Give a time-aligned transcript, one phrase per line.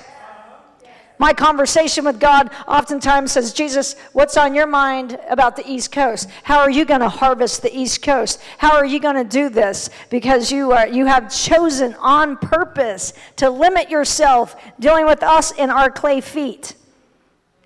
[1.19, 6.29] My conversation with God oftentimes says, Jesus, what's on your mind about the East Coast?
[6.43, 8.41] How are you going to harvest the East Coast?
[8.59, 9.89] How are you going to do this?
[10.11, 15.71] Because you, are, you have chosen on purpose to limit yourself dealing with us in
[15.71, 16.75] our clay feet.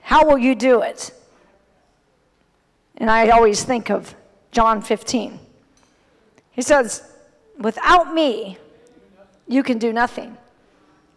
[0.00, 1.12] How will you do it?
[2.98, 4.14] And I always think of
[4.52, 5.40] John 15.
[6.52, 7.02] He says,
[7.58, 8.58] Without me,
[9.48, 10.36] you can do nothing.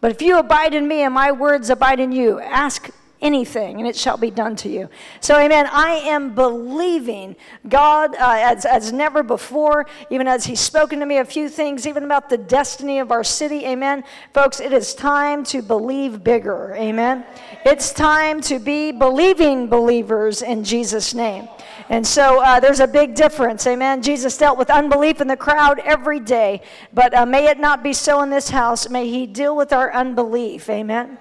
[0.04, 2.90] But if you abide in me and my words abide in you, ask
[3.22, 4.90] anything and it shall be done to you.
[5.22, 5.66] So, amen.
[5.72, 11.16] I am believing God uh, as, as never before, even as He's spoken to me
[11.16, 13.64] a few things, even about the destiny of our city.
[13.64, 14.04] Amen.
[14.34, 16.74] Folks, it is time to believe bigger.
[16.74, 17.24] Amen.
[17.64, 21.48] It's time to be believing believers in Jesus' name.
[21.90, 23.66] And so uh, there's a big difference.
[23.66, 24.02] Amen.
[24.02, 26.62] Jesus dealt with unbelief in the crowd every day,
[26.92, 28.88] but uh, may it not be so in this house.
[28.88, 30.70] May He deal with our unbelief.
[30.70, 31.18] Amen.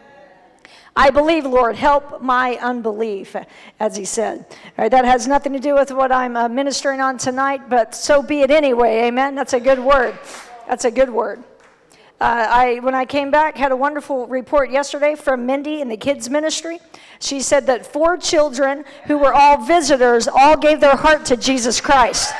[0.95, 3.35] I believe, Lord, help my unbelief,
[3.79, 4.45] as he said.
[4.49, 7.95] All right, that has nothing to do with what I'm uh, ministering on tonight, but
[7.95, 9.05] so be it anyway.
[9.05, 9.33] Amen.
[9.33, 10.17] That's a good word.
[10.67, 11.43] That's a good word.
[12.21, 15.97] Uh, I, when I came back, had a wonderful report yesterday from Mindy in the
[15.97, 16.79] kids' ministry.
[17.23, 21.79] She said that four children who were all visitors all gave their heart to Jesus
[21.79, 22.33] Christ.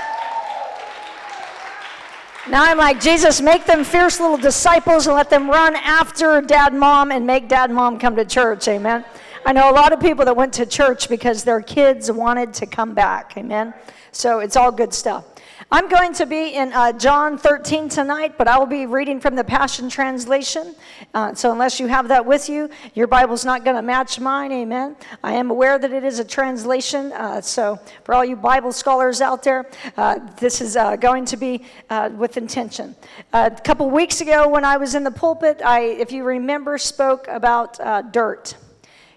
[2.50, 6.74] Now I'm like, Jesus, make them fierce little disciples and let them run after dad,
[6.74, 8.68] mom, and make dad, mom come to church.
[8.68, 9.06] Amen.
[9.46, 12.66] I know a lot of people that went to church because their kids wanted to
[12.66, 13.34] come back.
[13.38, 13.74] Amen.
[14.14, 15.26] So it's all good stuff.
[15.72, 19.36] I'm going to be in uh, John 13 tonight, but I will be reading from
[19.36, 20.76] the Passion Translation.
[21.14, 24.52] Uh, so, unless you have that with you, your Bible's not going to match mine.
[24.52, 24.96] Amen.
[25.24, 27.12] I am aware that it is a translation.
[27.14, 31.38] Uh, so, for all you Bible scholars out there, uh, this is uh, going to
[31.38, 32.96] be uh, with intention.
[33.34, 37.28] a couple weeks ago, when I was in the pulpit, I, if you remember, spoke
[37.28, 38.56] about dirt.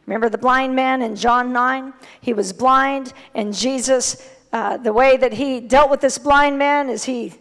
[0.06, 1.92] Remember the blind man in John 9?
[2.20, 4.22] He was blind, and Jesus
[4.52, 7.34] uh, the way that he dealt with this blind man is he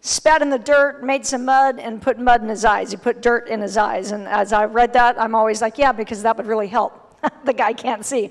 [0.00, 2.90] spat in the dirt, made some mud, and put mud in his eyes.
[2.90, 4.12] He put dirt in his eyes.
[4.12, 7.18] And as I read that, I'm always like, yeah, because that would really help.
[7.44, 8.30] the guy can't see.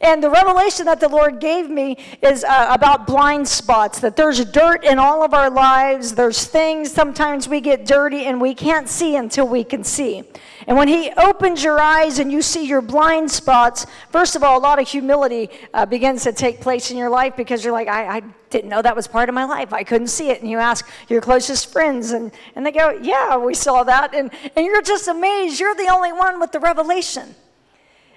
[0.00, 4.44] And the revelation that the Lord gave me is uh, about blind spots, that there's
[4.44, 6.14] dirt in all of our lives.
[6.14, 10.24] There's things, sometimes we get dirty and we can't see until we can see.
[10.66, 14.58] And when He opens your eyes and you see your blind spots, first of all,
[14.58, 17.88] a lot of humility uh, begins to take place in your life because you're like,
[17.88, 19.72] I, I didn't know that was part of my life.
[19.72, 20.40] I couldn't see it.
[20.40, 24.14] And you ask your closest friends, and, and they go, Yeah, we saw that.
[24.14, 25.60] And, and you're just amazed.
[25.60, 27.34] You're the only one with the revelation.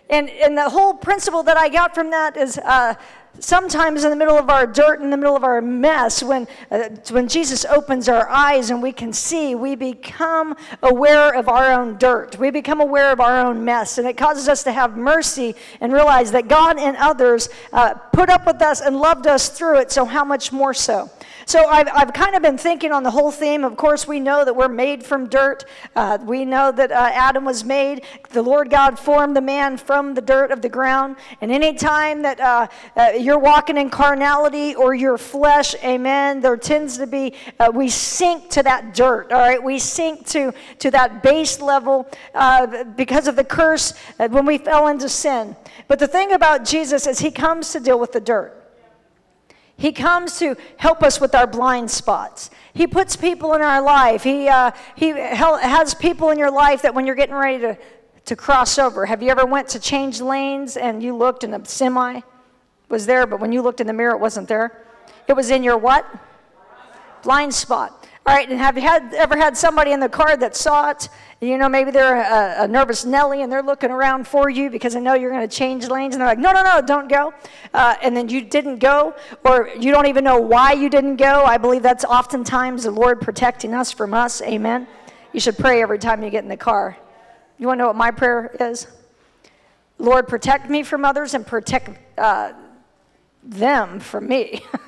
[0.09, 2.93] And, and the whole principle that I got from that is uh,
[3.39, 6.89] sometimes in the middle of our dirt, in the middle of our mess, when, uh,
[7.11, 11.97] when Jesus opens our eyes and we can see, we become aware of our own
[11.97, 12.37] dirt.
[12.37, 13.97] We become aware of our own mess.
[13.97, 18.29] And it causes us to have mercy and realize that God and others uh, put
[18.29, 21.09] up with us and loved us through it, so how much more so?
[21.47, 23.63] So I've, I've kind of been thinking on the whole theme.
[23.63, 25.63] Of course, we know that we're made from dirt.
[25.95, 28.03] Uh, we know that uh, Adam was made.
[28.31, 31.15] The Lord God formed the man from the dirt of the ground.
[31.39, 32.67] And any time that uh,
[32.97, 37.87] uh you're walking in carnality or your flesh, amen, there tends to be, uh, we
[37.87, 39.63] sink to that dirt, all right?
[39.63, 44.87] We sink to, to that base level uh, because of the curse when we fell
[44.87, 45.55] into sin.
[45.87, 48.66] But the thing about Jesus is he comes to deal with the dirt.
[49.77, 52.49] He comes to help us with our blind spots.
[52.73, 54.23] He puts people in our life.
[54.23, 57.77] He, uh, he has people in your life that when you're getting ready to,
[58.25, 61.63] to cross over, have you ever went to change lanes and you looked and a
[61.65, 62.21] semi
[62.89, 64.83] was there, but when you looked in the mirror, it wasn't there?
[65.27, 66.05] It was in your what?
[67.21, 67.96] Blind spot.
[68.27, 71.07] All right, and have you had, ever had somebody in the car that saw it?
[71.39, 74.95] You know, maybe they're a, a nervous Nelly and they're looking around for you because
[74.95, 77.33] they know you're going to change lanes and they're like, no, no, no, don't go.
[77.73, 79.15] Uh, and then you didn't go,
[79.45, 81.45] or you don't even know why you didn't go.
[81.45, 84.41] I believe that's oftentimes the Lord protecting us from us.
[84.41, 84.87] Amen.
[85.31, 86.97] You should pray every time you get in the car.
[87.57, 88.87] You want to know what my prayer is?
[89.99, 92.51] Lord, protect me from others and protect uh,
[93.41, 94.63] them from me.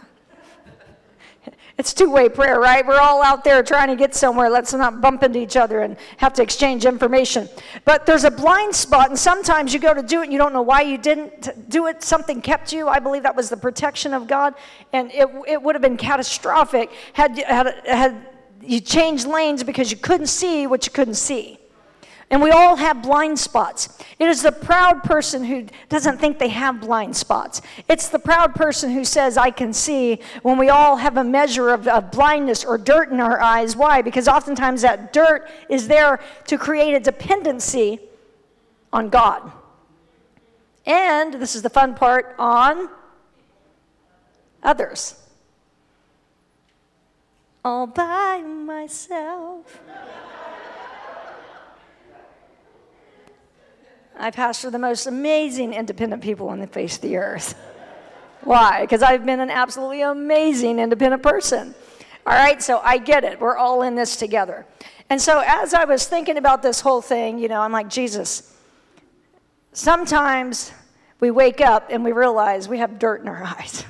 [1.79, 2.85] It's two way prayer, right?
[2.85, 4.49] We're all out there trying to get somewhere.
[4.49, 7.47] Let's not bump into each other and have to exchange information.
[7.85, 10.51] But there's a blind spot, and sometimes you go to do it and you don't
[10.51, 12.03] know why you didn't do it.
[12.03, 12.89] Something kept you.
[12.89, 14.55] I believe that was the protection of God,
[14.91, 18.27] and it, it would have been catastrophic had, had, had
[18.61, 21.58] you changed lanes because you couldn't see what you couldn't see.
[22.31, 23.89] And we all have blind spots.
[24.19, 27.61] It is the proud person who doesn't think they have blind spots.
[27.87, 31.71] It's the proud person who says, I can see, when we all have a measure
[31.71, 33.75] of, of blindness or dirt in our eyes.
[33.75, 34.03] Why?
[34.03, 37.99] Because oftentimes that dirt is there to create a dependency
[38.93, 39.51] on God.
[40.85, 42.89] And this is the fun part on
[44.61, 45.15] others.
[47.65, 49.81] All by myself.
[54.19, 57.55] I pastor the most amazing independent people on the face of the earth.
[58.43, 58.81] Why?
[58.81, 61.73] Because I've been an absolutely amazing independent person.
[62.25, 63.39] All right, so I get it.
[63.39, 64.65] We're all in this together.
[65.09, 68.55] And so as I was thinking about this whole thing, you know, I'm like, Jesus,
[69.73, 70.71] sometimes
[71.19, 73.85] we wake up and we realize we have dirt in our eyes.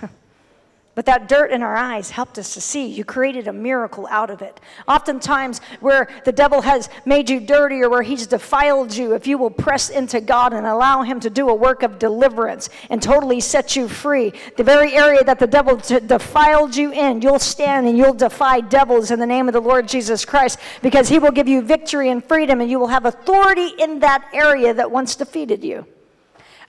[0.99, 2.85] But that dirt in our eyes helped us to see.
[2.87, 4.59] You created a miracle out of it.
[4.85, 9.37] Oftentimes, where the devil has made you dirty or where he's defiled you, if you
[9.37, 13.39] will press into God and allow him to do a work of deliverance and totally
[13.39, 17.97] set you free, the very area that the devil defiled you in, you'll stand and
[17.97, 21.47] you'll defy devils in the name of the Lord Jesus Christ because he will give
[21.47, 25.63] you victory and freedom and you will have authority in that area that once defeated
[25.63, 25.85] you.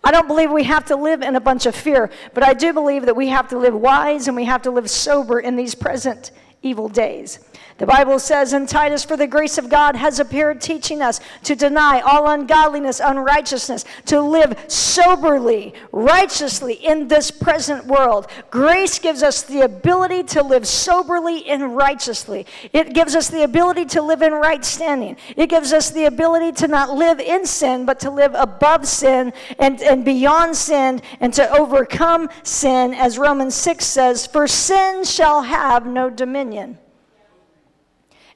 [0.02, 2.72] I don't believe we have to live in a bunch of fear, but I do
[2.72, 5.74] believe that we have to live wise and we have to live sober in these
[5.74, 6.30] present
[6.62, 7.38] evil days.
[7.80, 11.56] The Bible says in Titus, For the grace of God has appeared, teaching us to
[11.56, 18.26] deny all ungodliness, unrighteousness, to live soberly, righteously in this present world.
[18.50, 22.44] Grace gives us the ability to live soberly and righteously.
[22.74, 25.16] It gives us the ability to live in right standing.
[25.34, 29.32] It gives us the ability to not live in sin, but to live above sin
[29.58, 35.40] and, and beyond sin and to overcome sin, as Romans 6 says, For sin shall
[35.40, 36.76] have no dominion.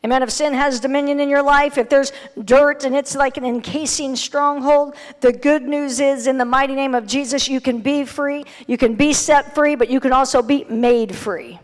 [0.04, 0.22] Amen.
[0.22, 2.12] If sin has dominion in your life, if there's
[2.44, 6.94] dirt and it's like an encasing stronghold, the good news is in the mighty name
[6.94, 8.44] of Jesus, you can be free.
[8.66, 11.58] You can be set free, but you can also be made free.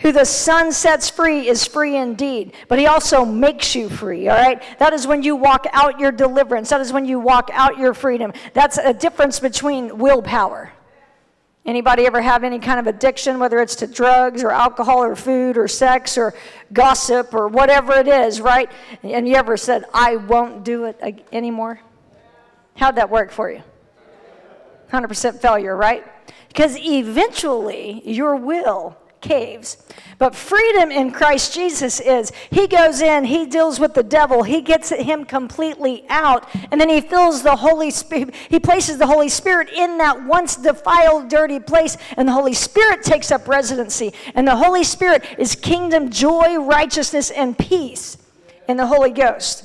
[0.00, 4.36] Who the Son sets free is free indeed, but He also makes you free, all
[4.36, 4.62] right?
[4.78, 6.68] That is when you walk out your deliverance.
[6.68, 8.34] That is when you walk out your freedom.
[8.52, 10.74] That's a difference between willpower.
[11.66, 15.58] Anybody ever have any kind of addiction, whether it's to drugs or alcohol or food
[15.58, 16.32] or sex or
[16.72, 18.70] gossip or whatever it is, right?
[19.02, 21.00] And you ever said, I won't do it
[21.32, 21.80] anymore?
[22.76, 23.64] How'd that work for you?
[24.92, 26.04] 100% failure, right?
[26.46, 29.76] Because eventually your will caves.
[30.18, 34.62] But freedom in Christ Jesus is he goes in, he deals with the devil, he
[34.62, 39.28] gets him completely out, and then he fills the Holy Spirit, he places the Holy
[39.28, 44.14] Spirit in that once defiled, dirty place, and the Holy Spirit takes up residency.
[44.34, 48.16] And the Holy Spirit is kingdom, joy, righteousness, and peace
[48.68, 49.64] in the Holy Ghost.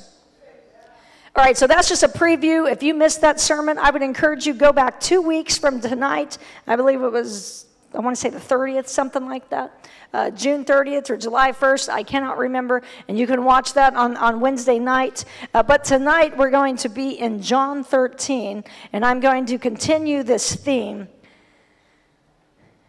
[1.34, 2.70] All right, so that's just a preview.
[2.70, 6.36] If you missed that sermon, I would encourage you go back two weeks from tonight.
[6.66, 7.64] I believe it was
[7.94, 9.88] I want to say the 30th, something like that.
[10.14, 12.82] Uh, June 30th or July 1st, I cannot remember.
[13.08, 15.24] And you can watch that on, on Wednesday night.
[15.52, 20.22] Uh, but tonight we're going to be in John 13, and I'm going to continue
[20.22, 21.08] this theme.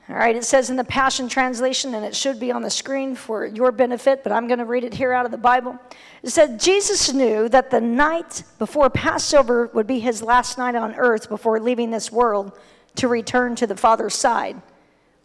[0.09, 3.15] All right, it says in the Passion Translation, and it should be on the screen
[3.15, 5.79] for your benefit, but I'm going to read it here out of the Bible.
[6.21, 10.93] It said, Jesus knew that the night before Passover would be his last night on
[10.95, 12.51] earth before leaving this world
[12.95, 14.61] to return to the Father's side.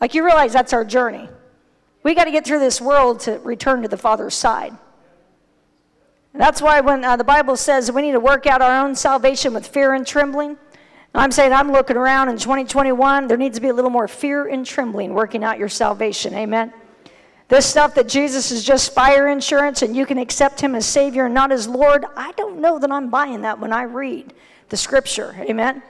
[0.00, 1.28] Like you realize that's our journey.
[2.02, 4.76] We got to get through this world to return to the Father's side.
[6.32, 8.94] And that's why when uh, the Bible says we need to work out our own
[8.94, 10.56] salvation with fear and trembling,
[11.14, 14.46] I'm saying I'm looking around in 2021, there needs to be a little more fear
[14.46, 16.34] and trembling working out your salvation.
[16.34, 16.72] Amen.
[17.48, 21.24] This stuff that Jesus is just fire insurance and you can accept him as Savior
[21.24, 24.34] and not as Lord, I don't know that I'm buying that when I read
[24.68, 25.34] the scripture.
[25.40, 25.82] Amen.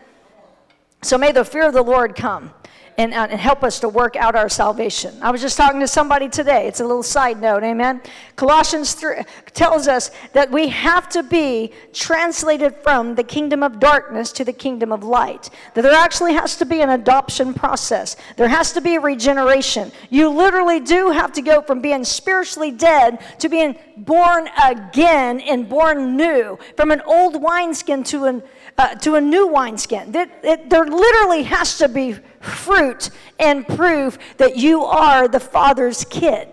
[1.03, 2.55] So may the fear of the Lord come
[2.99, 5.15] and, uh, and help us to work out our salvation.
[5.23, 6.67] I was just talking to somebody today.
[6.67, 8.03] It's a little side note, amen.
[8.35, 9.23] Colossians 3
[9.55, 14.53] tells us that we have to be translated from the kingdom of darkness to the
[14.53, 15.49] kingdom of light.
[15.75, 19.93] That there actually has to be an adoption process, there has to be a regeneration.
[20.11, 25.69] You literally do have to go from being spiritually dead to being born again and
[25.69, 28.43] born new, from an old wineskin to an
[28.79, 30.15] uh, to a new wineskin.
[30.15, 36.05] It, it, there literally has to be fruit and proof that you are the Father's
[36.05, 36.49] kid.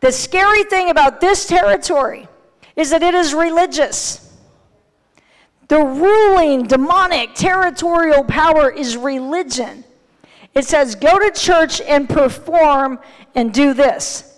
[0.00, 2.28] The scary thing about this territory
[2.76, 4.22] is that it is religious.
[5.68, 9.84] The ruling demonic territorial power is religion.
[10.54, 13.00] It says, go to church and perform
[13.34, 14.35] and do this.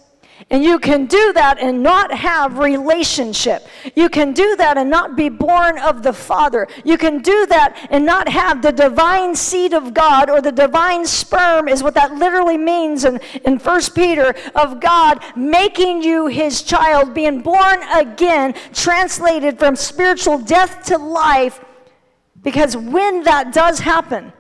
[0.51, 3.67] And you can do that and not have relationship.
[3.97, 6.69] You can do that and not be born of the Father.
[6.85, 11.05] You can do that and not have the divine seed of God or the divine
[11.07, 16.63] sperm is what that literally means in, in 1 Peter of God making you his
[16.63, 21.65] child, being born again, translated from spiritual death to life.
[22.43, 24.33] Because when that does happen,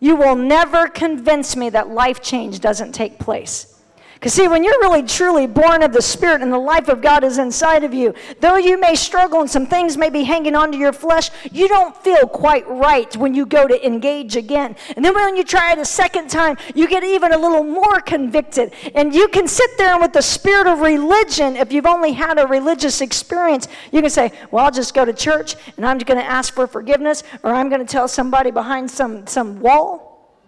[0.00, 3.75] you will never convince me that life change doesn't take place.
[4.16, 7.22] Because, see, when you're really truly born of the Spirit and the life of God
[7.22, 10.78] is inside of you, though you may struggle and some things may be hanging onto
[10.78, 14.74] your flesh, you don't feel quite right when you go to engage again.
[14.96, 18.00] And then when you try it a second time, you get even a little more
[18.00, 18.72] convicted.
[18.94, 22.38] And you can sit there and, with the spirit of religion, if you've only had
[22.38, 26.18] a religious experience, you can say, Well, I'll just go to church and I'm going
[26.18, 30.40] to ask for forgiveness, or I'm going to tell somebody behind some, some wall.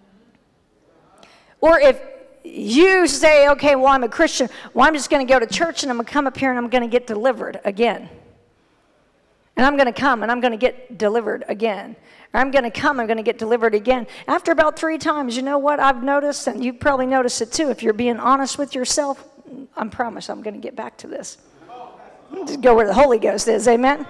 [1.61, 2.01] Or if
[2.43, 4.49] you say, okay, well, I'm a Christian.
[4.73, 6.49] Well, I'm just going to go to church and I'm going to come up here
[6.49, 8.09] and I'm going to get delivered again.
[9.57, 11.95] And I'm going to come and I'm going to get delivered again.
[12.33, 14.05] I'm going to come, I'm going to get delivered again.
[14.27, 17.69] After about three times, you know what I've noticed, and you probably noticed it too,
[17.69, 19.27] if you're being honest with yourself,
[19.75, 21.39] I promise I'm going to get back to this.
[22.45, 24.05] Just go where the Holy Ghost is, amen?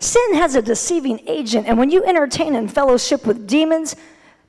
[0.00, 3.94] Sin has a deceiving agent, and when you entertain and fellowship with demons,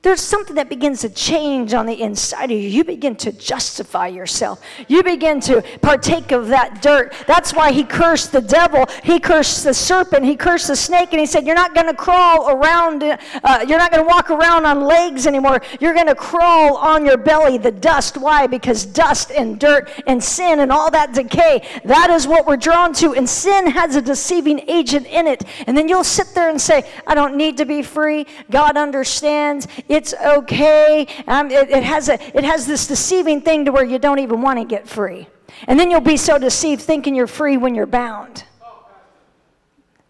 [0.02, 2.68] there's something that begins to change on the inside of you.
[2.68, 4.62] You begin to justify yourself.
[4.86, 7.12] You begin to partake of that dirt.
[7.26, 8.86] That's why he cursed the devil.
[9.02, 10.24] He cursed the serpent.
[10.24, 11.08] He cursed the snake.
[11.10, 13.18] And he said, You're not going to crawl around, uh,
[13.66, 15.60] you're not going to walk around on legs anymore.
[15.80, 18.16] You're going to crawl on your belly, the dust.
[18.16, 18.46] Why?
[18.46, 22.92] Because dust and dirt and sin and all that decay, that is what we're drawn
[22.94, 23.14] to.
[23.14, 25.42] And sin has a deceiving agent in it.
[25.66, 28.26] And then you'll sit there and say, I don't need to be free.
[28.48, 31.06] God understands it's okay.
[31.26, 34.42] Um, it, it, has a, it has this deceiving thing to where you don't even
[34.42, 35.26] want to get free.
[35.66, 38.44] And then you'll be so deceived thinking you're free when you're bound.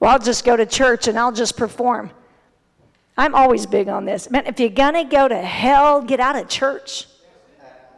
[0.01, 2.11] Well, I'll just go to church and I'll just perform.
[3.17, 4.31] I'm always big on this.
[4.31, 7.07] Man, if you're going to go to hell, get out of church.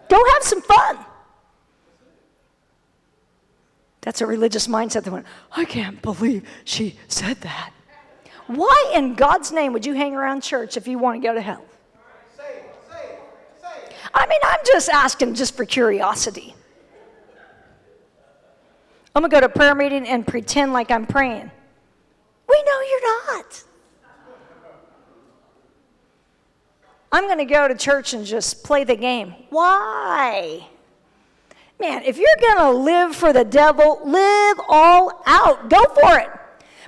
[0.09, 0.99] Go have some fun.
[4.01, 7.73] That's a religious mindset that went, I can't believe she said that.
[8.47, 11.41] Why in God's name would you hang around church if you want to go to
[11.41, 11.65] hell?
[14.12, 16.55] I mean, I'm just asking just for curiosity.
[19.14, 21.50] I'm going to go to prayer meeting and pretend like I'm praying.
[22.49, 23.64] We know you're not.
[27.12, 29.35] I'm going to go to church and just play the game.
[29.50, 30.67] Why?
[31.81, 35.69] Man, if you're going to live for the devil, live all out.
[35.71, 36.29] Go for it.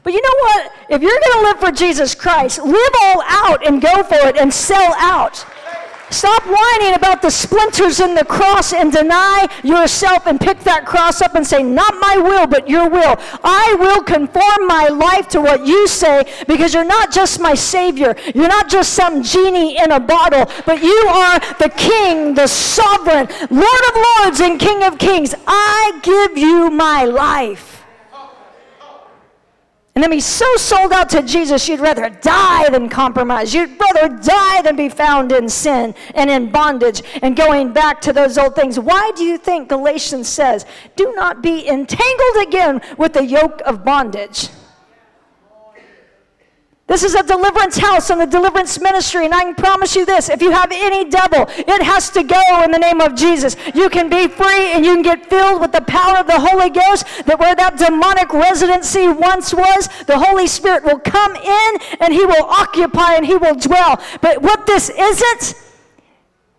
[0.05, 0.73] But you know what?
[0.91, 4.37] If you're going to live for Jesus Christ, live all out and go for it
[4.37, 5.45] and sell out.
[6.13, 11.23] Stop whining about the splinters in the cross and deny yourself and pick that cross
[11.23, 13.17] up and say, Not my will, but your will.
[13.43, 18.15] I will conform my life to what you say because you're not just my Savior.
[18.35, 23.27] You're not just some genie in a bottle, but you are the King, the sovereign,
[23.51, 25.35] Lord of Lords, and King of Kings.
[25.47, 27.82] I give you my life.
[29.95, 33.53] And then be so sold out to Jesus, you'd rather die than compromise.
[33.53, 38.13] You'd rather die than be found in sin and in bondage and going back to
[38.13, 38.79] those old things.
[38.79, 40.65] Why do you think Galatians says,
[40.97, 44.49] do not be entangled again with the yoke of bondage?
[46.89, 50.29] This is a deliverance house and a deliverance ministry, and I can promise you this
[50.29, 53.57] if you have any devil, it has to go in the name of Jesus.
[53.75, 56.71] You can be free and you can get filled with the power of the Holy
[56.71, 62.13] Ghost, that where that demonic residency once was, the Holy Spirit will come in and
[62.13, 64.03] he will occupy and he will dwell.
[64.21, 65.55] But what this isn't,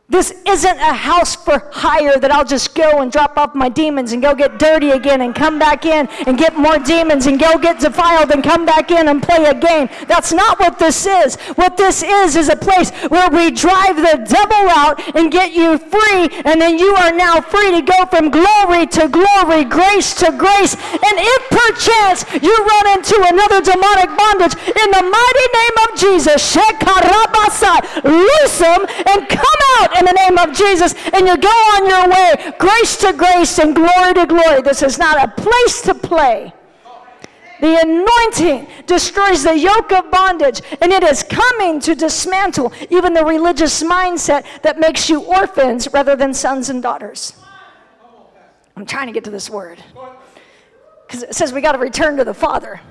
[0.09, 4.11] this isn't a house for hire that I'll just go and drop off my demons
[4.11, 7.57] and go get dirty again and come back in and get more demons and go
[7.57, 9.87] get defiled and come back in and play a game.
[10.07, 11.37] That's not what this is.
[11.55, 15.77] What this is is a place where we drive the devil out and get you
[15.79, 20.35] free, and then you are now free to go from glory to glory, grace to
[20.35, 20.75] grace.
[20.75, 26.55] And if perchance you run into another demonic bondage, in the mighty name of Jesus,
[28.03, 32.09] loose them and come out in the name of Jesus, and you go on your
[32.09, 34.61] way, grace to grace and glory to glory.
[34.61, 36.53] This is not a place to play.
[37.61, 43.23] The anointing destroys the yoke of bondage, and it is coming to dismantle even the
[43.23, 47.33] religious mindset that makes you orphans rather than sons and daughters.
[48.75, 49.81] I'm trying to get to this word
[51.07, 52.81] because it says we got to return to the Father.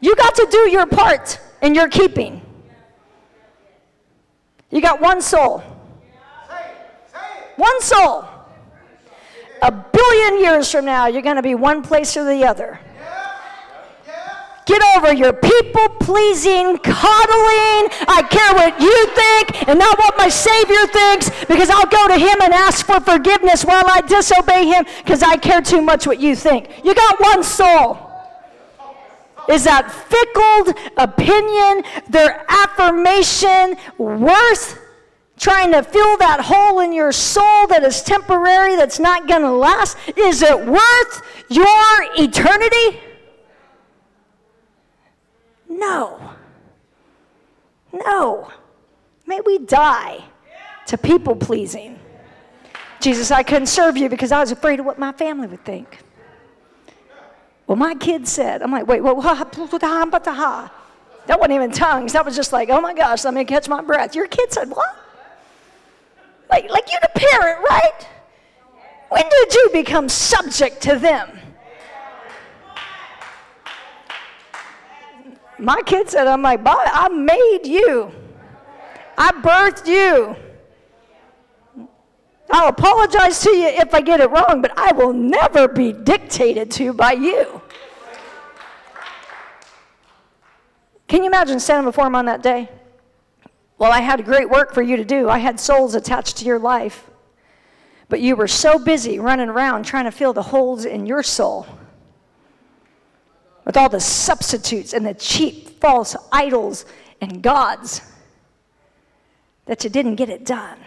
[0.00, 2.42] You got to do your part in your keeping.
[4.70, 5.62] You got one soul.
[7.56, 8.24] One soul.
[9.62, 12.80] A billion years from now, you're going to be one place or the other.
[14.66, 17.90] Get over your people pleasing, coddling.
[18.06, 22.16] I care what you think and not what my Savior thinks because I'll go to
[22.16, 26.20] Him and ask for forgiveness while I disobey Him because I care too much what
[26.20, 26.84] you think.
[26.84, 28.09] You got one soul.
[29.50, 34.78] Is that fickled opinion, their affirmation worth
[35.38, 39.50] trying to fill that hole in your soul that is temporary, that's not going to
[39.50, 39.96] last?
[40.16, 43.00] Is it worth your eternity?
[45.68, 46.20] No.
[47.92, 48.52] No.
[49.26, 50.22] May we die
[50.86, 51.98] to people pleasing.
[53.00, 55.98] Jesus, I couldn't serve you because I was afraid of what my family would think.
[57.70, 59.22] Well, my kid said, I'm like, wait, what?
[59.22, 60.70] That
[61.28, 62.14] wasn't even tongues.
[62.14, 64.16] That was just like, oh my gosh, let me catch my breath.
[64.16, 64.88] Your kid said, what?
[66.50, 68.08] Like, like you're the parent, right?
[69.10, 71.38] When did you become subject to them?
[75.56, 78.10] My kid said, I'm like, I made you.
[79.16, 80.34] I birthed you.
[82.52, 86.70] I'll apologize to you if I get it wrong, but I will never be dictated
[86.72, 87.62] to by you.
[91.06, 92.68] Can you imagine standing before him on that day?
[93.78, 95.28] Well, I had great work for you to do.
[95.28, 97.08] I had souls attached to your life.
[98.08, 101.66] But you were so busy running around trying to fill the holes in your soul
[103.64, 106.86] with all the substitutes and the cheap, false idols
[107.20, 108.02] and gods
[109.66, 110.78] that you didn't get it done.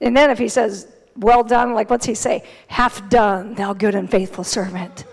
[0.00, 2.44] And then if he says, well done, like what's he say?
[2.66, 5.04] Half done, thou good and faithful servant.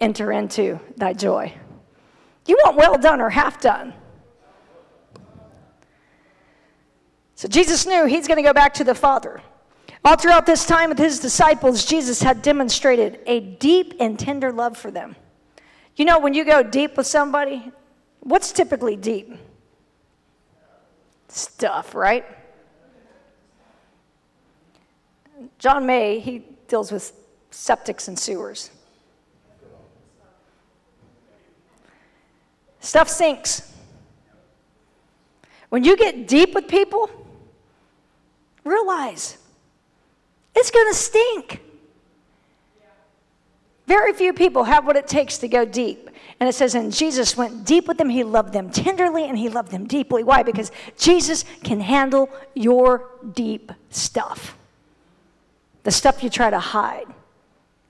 [0.00, 1.52] Enter into thy joy.
[2.46, 3.94] You want well done or half done.
[7.34, 9.42] So Jesus knew he's going to go back to the Father.
[10.04, 14.76] All throughout this time with his disciples, Jesus had demonstrated a deep and tender love
[14.76, 15.16] for them.
[15.96, 17.72] You know, when you go deep with somebody,
[18.20, 19.34] what's typically deep?
[21.28, 22.24] Stuff, right?
[25.58, 27.12] John May, he deals with
[27.50, 28.70] septics and sewers.
[32.80, 33.72] Stuff sinks.
[35.70, 37.10] When you get deep with people,
[38.64, 39.38] realize
[40.54, 41.60] it's going to stink.
[43.86, 46.10] Very few people have what it takes to go deep.
[46.38, 48.08] And it says, and Jesus went deep with them.
[48.08, 50.22] He loved them tenderly and he loved them deeply.
[50.22, 50.42] Why?
[50.42, 54.56] Because Jesus can handle your deep stuff.
[55.86, 57.06] The stuff you try to hide,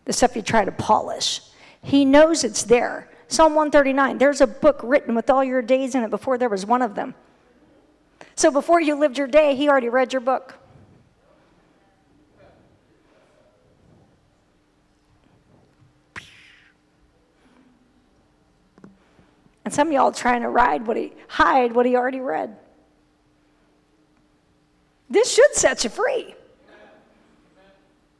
[0.05, 1.41] the stuff you try to polish.
[1.81, 3.09] He knows it's there.
[3.27, 6.67] Psalm 139 there's a book written with all your days in it before there was
[6.67, 7.15] one of them.
[8.35, 10.59] So before you lived your day, he already read your book.
[19.65, 22.59] And some of y'all trying to ride what he hide what he already read.
[25.09, 26.35] This should set you free.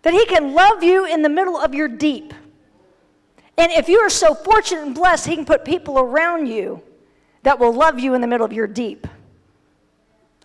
[0.07, 2.33] That he can love you in the middle of your deep.
[3.59, 6.81] And if you are so fortunate and blessed, He can put people around you
[7.43, 9.09] that will love you in the middle of your deep.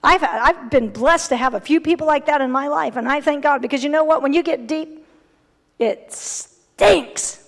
[0.03, 2.95] I've, had, I've been blessed to have a few people like that in my life,
[2.95, 4.23] and I thank God because you know what?
[4.23, 5.05] When you get deep,
[5.77, 7.47] it stinks.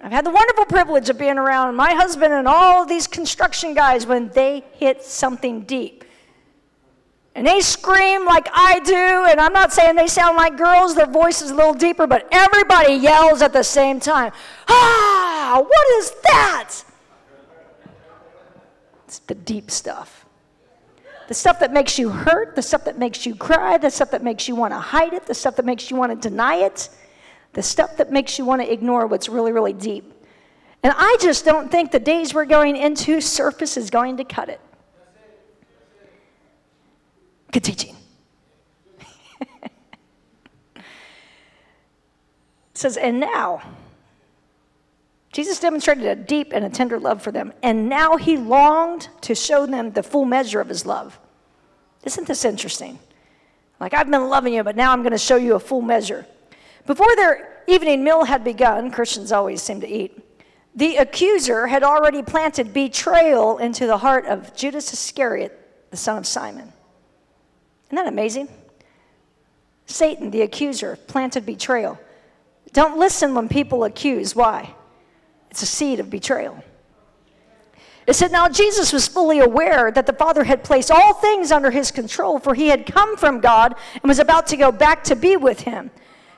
[0.00, 4.04] I've had the wonderful privilege of being around my husband and all these construction guys
[4.04, 5.99] when they hit something deep.
[7.34, 11.06] And they scream like I do, and I'm not saying they sound like girls, their
[11.06, 14.32] voice is a little deeper, but everybody yells at the same time.
[14.68, 16.74] Ah, what is that?
[19.06, 20.26] It's the deep stuff.
[21.28, 24.24] The stuff that makes you hurt, the stuff that makes you cry, the stuff that
[24.24, 26.88] makes you want to hide it, the stuff that makes you want to deny it
[27.52, 30.12] the stuff that makes you want to ignore what's really, really deep.
[30.82, 34.48] And I just don't think the days we're going into surface is going to cut
[34.48, 34.60] it.
[37.52, 37.96] Good teaching.
[42.74, 43.62] says, and now,
[45.32, 49.34] Jesus demonstrated a deep and a tender love for them, and now he longed to
[49.34, 51.18] show them the full measure of his love.
[52.04, 52.98] Isn't this interesting?
[53.78, 56.26] Like, I've been loving you, but now I'm going to show you a full measure.
[56.86, 60.18] Before their evening meal had begun, Christians always seem to eat,
[60.74, 66.26] the accuser had already planted betrayal into the heart of Judas Iscariot, the son of
[66.26, 66.72] Simon.
[67.90, 68.48] Isn't that amazing?
[69.86, 71.98] Satan, the accuser, planted betrayal.
[72.72, 74.36] Don't listen when people accuse.
[74.36, 74.72] Why?
[75.50, 76.62] It's a seed of betrayal.
[78.06, 81.72] It said, Now Jesus was fully aware that the Father had placed all things under
[81.72, 85.16] his control, for he had come from God and was about to go back to
[85.16, 85.90] be with him.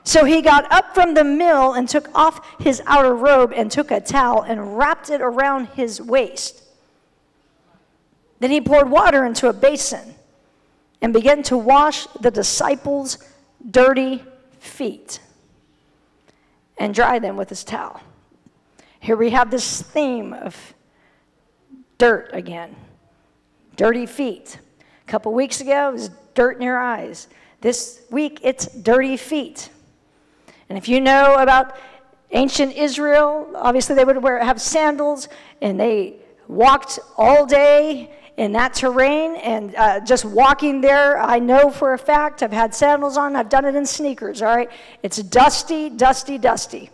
[0.03, 3.91] So he got up from the mill and took off his outer robe and took
[3.91, 6.63] a towel and wrapped it around his waist.
[8.39, 10.12] Then he poured water into a basin
[11.03, 13.17] and began to wash the disciples'
[13.69, 14.23] dirty
[14.59, 15.19] feet
[16.77, 18.01] and dry them with his towel.
[19.01, 20.73] Here we have this theme of
[21.97, 22.75] dirt again
[23.75, 24.59] dirty feet.
[25.05, 27.27] A couple weeks ago, it was dirt in your eyes.
[27.59, 29.69] This week, it's dirty feet.
[30.69, 31.75] And if you know about
[32.31, 35.27] ancient Israel, obviously they would wear, have sandals
[35.61, 39.35] and they walked all day in that terrain.
[39.35, 43.49] And uh, just walking there, I know for a fact, I've had sandals on, I've
[43.49, 44.69] done it in sneakers, all right?
[45.01, 46.89] It's dusty, dusty, dusty.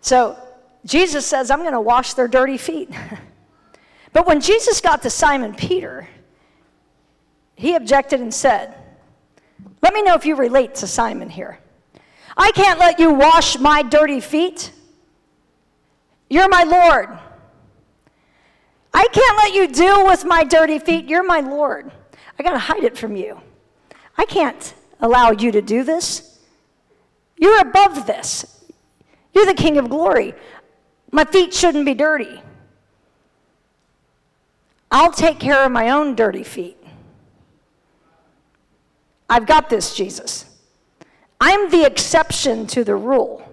[0.00, 0.38] So
[0.84, 2.90] Jesus says, I'm going to wash their dirty feet.
[4.12, 6.08] but when Jesus got to Simon Peter,
[7.56, 8.74] he objected and said,
[9.82, 11.58] Let me know if you relate to Simon here.
[12.36, 14.70] I can't let you wash my dirty feet.
[16.28, 17.18] You're my Lord.
[18.96, 21.04] I can't let you deal with my dirty feet.
[21.04, 21.92] You're my Lord.
[22.38, 23.38] I got to hide it from you.
[24.16, 26.38] I can't allow you to do this.
[27.36, 28.64] You're above this.
[29.34, 30.34] You're the King of glory.
[31.12, 32.40] My feet shouldn't be dirty.
[34.90, 36.78] I'll take care of my own dirty feet.
[39.28, 40.46] I've got this, Jesus.
[41.38, 43.46] I'm the exception to the rule.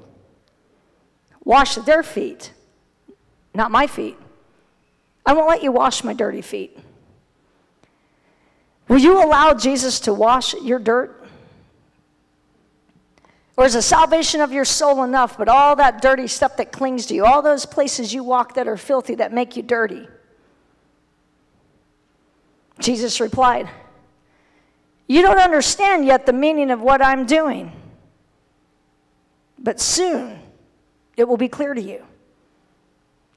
[1.44, 2.54] Wash their feet,
[3.54, 4.16] not my feet.
[5.26, 6.78] I won't let you wash my dirty feet.
[8.88, 11.26] Will you allow Jesus to wash your dirt?
[13.56, 17.06] Or is the salvation of your soul enough, but all that dirty stuff that clings
[17.08, 20.08] to you, all those places you walk that are filthy, that make you dirty?
[22.80, 23.70] Jesus replied,
[25.08, 27.72] you don't understand yet the meaning of what I'm doing.
[29.60, 30.40] But soon
[31.16, 32.04] it will be clear to you.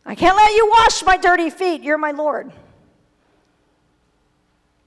[0.06, 1.82] I can't let you wash my dirty feet.
[1.82, 2.52] You're my Lord.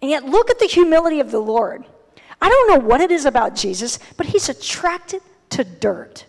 [0.01, 1.86] And yet, look at the humility of the Lord.
[2.41, 6.25] I don't know what it is about Jesus, but he's attracted to dirt.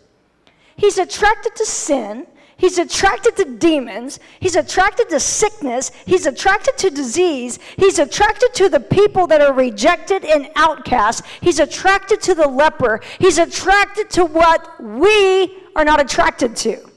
[0.76, 2.26] He's attracted to sin.
[2.56, 4.18] He's attracted to demons.
[4.40, 5.92] He's attracted to sickness.
[6.04, 7.60] He's attracted to disease.
[7.76, 11.24] He's attracted to the people that are rejected and outcast.
[11.40, 13.00] He's attracted to the leper.
[13.20, 16.89] He's attracted to what we are not attracted to.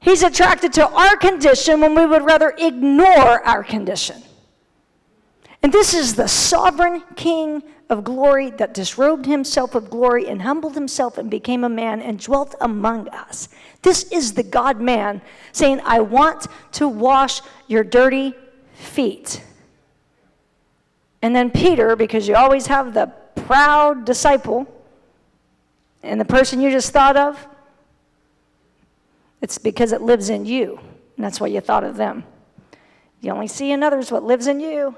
[0.00, 4.22] He's attracted to our condition when we would rather ignore our condition.
[5.62, 10.74] And this is the sovereign King of glory that disrobed himself of glory and humbled
[10.74, 13.48] himself and became a man and dwelt among us.
[13.82, 15.20] This is the God man
[15.52, 18.34] saying, I want to wash your dirty
[18.72, 19.42] feet.
[21.20, 24.66] And then Peter, because you always have the proud disciple
[26.02, 27.46] and the person you just thought of,
[29.40, 30.78] it's because it lives in you.
[31.16, 32.24] And that's why you thought of them.
[33.20, 34.96] You only see in others what lives in you.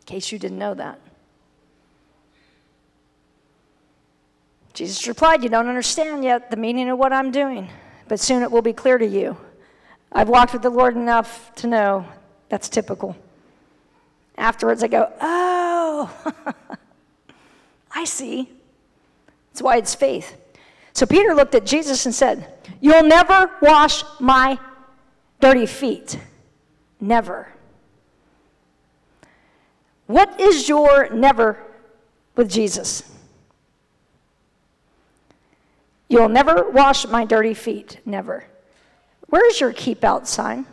[0.00, 1.00] In case you didn't know that.
[4.74, 7.70] Jesus replied, You don't understand yet the meaning of what I'm doing,
[8.08, 9.36] but soon it will be clear to you.
[10.12, 12.06] I've walked with the Lord enough to know
[12.48, 13.16] that's typical.
[14.36, 16.34] Afterwards, I go, Oh,
[17.92, 18.50] I see.
[19.54, 20.36] That's why it's faith.
[20.94, 24.58] So Peter looked at Jesus and said, You'll never wash my
[25.38, 26.18] dirty feet.
[27.00, 27.46] Never.
[30.08, 31.62] What is your never
[32.34, 33.08] with Jesus?
[36.08, 38.00] You'll never wash my dirty feet.
[38.04, 38.44] Never.
[39.28, 40.66] Where's your keep out sign?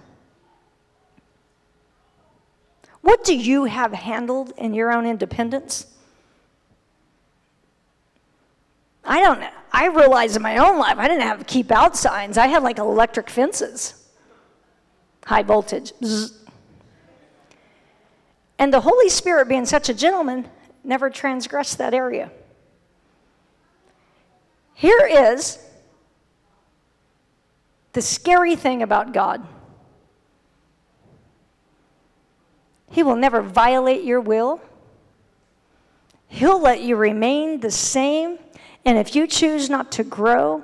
[3.02, 5.86] What do you have handled in your own independence?
[9.04, 9.44] I don't.
[9.72, 12.38] I realized in my own life I didn't have keep out signs.
[12.38, 14.10] I had like electric fences,
[15.26, 15.94] high voltage.
[18.60, 20.48] And the Holy Spirit, being such a gentleman,
[20.84, 22.32] never transgressed that area.
[24.74, 25.58] Here is
[27.94, 29.46] the scary thing about God
[32.92, 34.62] He will never violate your will,
[36.28, 38.38] He'll let you remain the same.
[38.86, 40.63] And if you choose not to grow,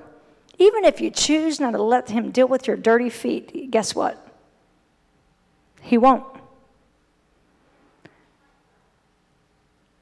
[0.58, 4.23] even if you choose not to let Him deal with your dirty feet, guess what?
[5.82, 6.25] He won't.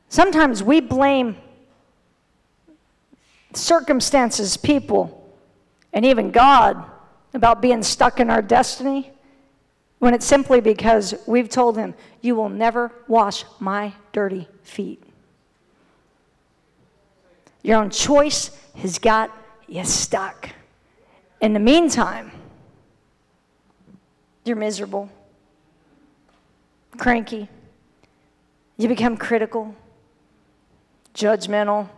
[0.09, 1.35] Sometimes we blame
[3.53, 5.33] circumstances, people,
[5.91, 6.83] and even God
[7.33, 9.11] about being stuck in our destiny
[9.99, 15.04] when it's simply because we've told him, You will never wash my dirty feet.
[17.65, 19.35] Your own choice has got
[19.67, 20.51] you stuck.
[21.41, 22.31] In the meantime,
[24.43, 25.09] you're miserable,
[26.95, 27.49] cranky,
[28.77, 29.75] you become critical,
[31.15, 31.89] judgmental.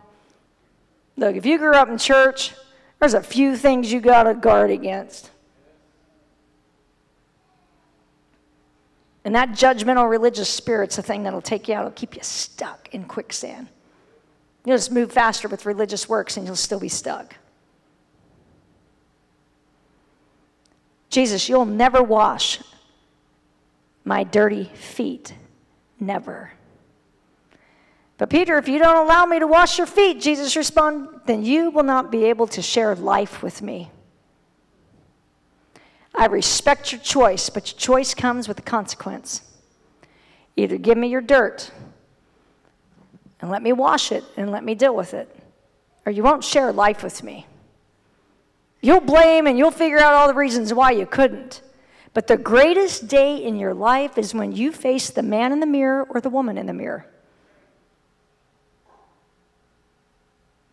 [1.18, 2.54] Look, if you grew up in church,
[2.98, 5.30] there's a few things you got to guard against.
[9.22, 12.88] And that judgmental religious spirit's the thing that'll take you out, it'll keep you stuck
[12.94, 13.68] in quicksand.
[14.68, 17.36] You'll just move faster with religious works and you'll still be stuck.
[21.08, 22.60] Jesus, you'll never wash
[24.04, 25.32] my dirty feet.
[25.98, 26.52] Never.
[28.18, 31.70] But Peter, if you don't allow me to wash your feet, Jesus responded, then you
[31.70, 33.90] will not be able to share life with me.
[36.14, 39.40] I respect your choice, but your choice comes with a consequence.
[40.56, 41.70] Either give me your dirt
[43.40, 45.34] and let me wash it and let me deal with it,
[46.04, 47.46] or you won't share life with me.
[48.80, 51.62] You'll blame and you'll figure out all the reasons why you couldn't.
[52.14, 55.66] But the greatest day in your life is when you face the man in the
[55.66, 57.06] mirror or the woman in the mirror.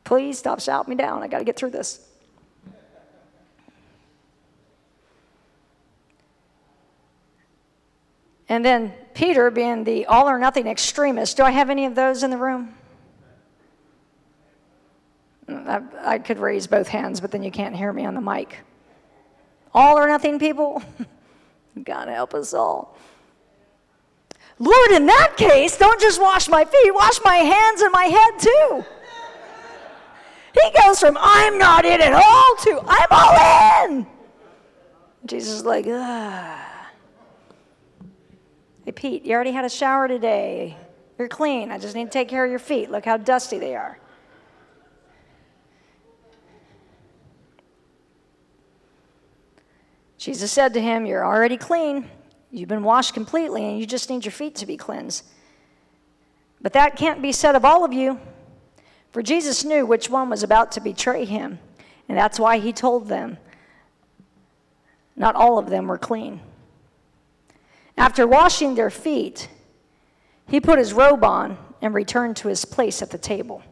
[0.03, 1.23] Please stop shouting me down.
[1.23, 1.99] I got to get through this.
[8.47, 12.21] And then Peter, being the all or nothing extremist, do I have any of those
[12.21, 12.75] in the room?
[15.47, 18.59] I, I could raise both hands, but then you can't hear me on the mic.
[19.73, 20.83] All or nothing people?
[21.83, 22.97] God help us all.
[24.59, 28.39] Lord, in that case, don't just wash my feet, wash my hands and my head
[28.39, 28.85] too.
[30.53, 34.07] He goes from I'm not in at all to I'm all in.
[35.25, 36.74] Jesus is like, ah.
[38.85, 40.77] Hey, Pete, you already had a shower today.
[41.17, 41.71] You're clean.
[41.71, 42.91] I just need to take care of your feet.
[42.91, 43.97] Look how dusty they are.
[50.19, 52.07] Jesus said to him, You're already clean.
[52.51, 55.25] You've been washed completely, and you just need your feet to be cleansed.
[56.61, 58.19] But that can't be said of all of you.
[59.11, 61.57] For Jesus knew which one was about to betray him,
[62.07, 63.37] and that's why he told them
[65.15, 66.41] not all of them were clean.
[67.97, 69.49] After washing their feet,
[70.47, 73.63] he put his robe on and returned to his place at the table.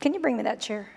[0.00, 0.90] Can you bring me that chair?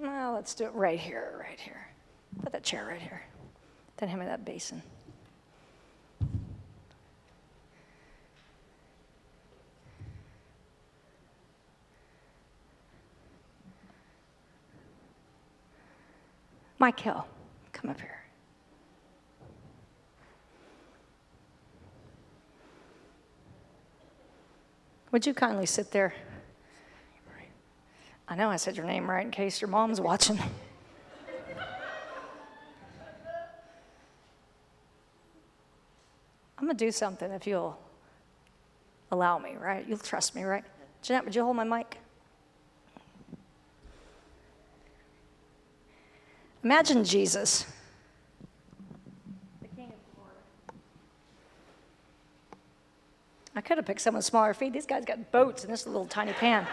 [0.00, 1.88] Well, let's do it right here, right here.
[2.42, 3.22] Put that chair right here.
[3.96, 4.82] Then hand me that basin.
[16.84, 17.26] Michael,
[17.72, 18.20] come up here.
[25.10, 26.12] Would you kindly sit there?
[28.28, 30.38] I know I said your name right in case your mom's watching.
[36.58, 37.78] I'm going to do something if you'll
[39.10, 39.88] allow me, right?
[39.88, 40.64] You'll trust me, right?
[41.00, 41.96] Jeanette, would you hold my mic?
[46.64, 47.66] Imagine Jesus.
[53.54, 54.72] I could have picked someone with smaller feet.
[54.72, 56.66] These guys got boats in this little tiny pan.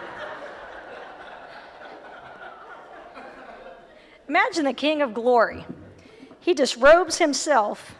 [4.29, 5.65] Imagine the King of Glory.
[6.39, 7.95] He disrobes himself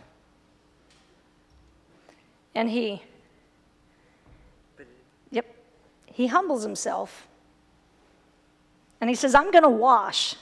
[2.55, 3.03] and he,
[5.29, 5.45] yep,
[6.05, 7.27] he humbles himself
[9.01, 10.35] and he says, I'm going to wash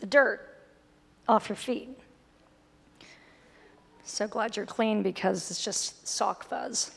[0.00, 0.46] the dirt
[1.28, 1.96] off your feet.
[4.02, 6.90] So glad you're clean because it's just sock fuzz.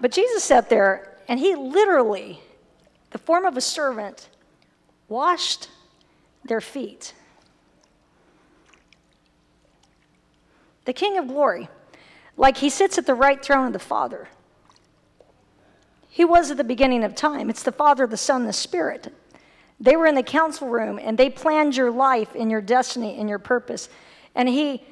[0.00, 2.40] But Jesus sat there and he literally,
[3.10, 4.28] the form of a servant,
[5.08, 5.68] washed
[6.44, 7.14] their feet.
[10.84, 11.68] The King of glory,
[12.36, 14.28] like he sits at the right throne of the Father.
[16.08, 17.48] He was at the beginning of time.
[17.48, 19.12] It's the Father, the Son, the Spirit.
[19.84, 23.28] They were in the council room and they planned your life and your destiny and
[23.28, 23.90] your purpose.
[24.34, 24.82] And he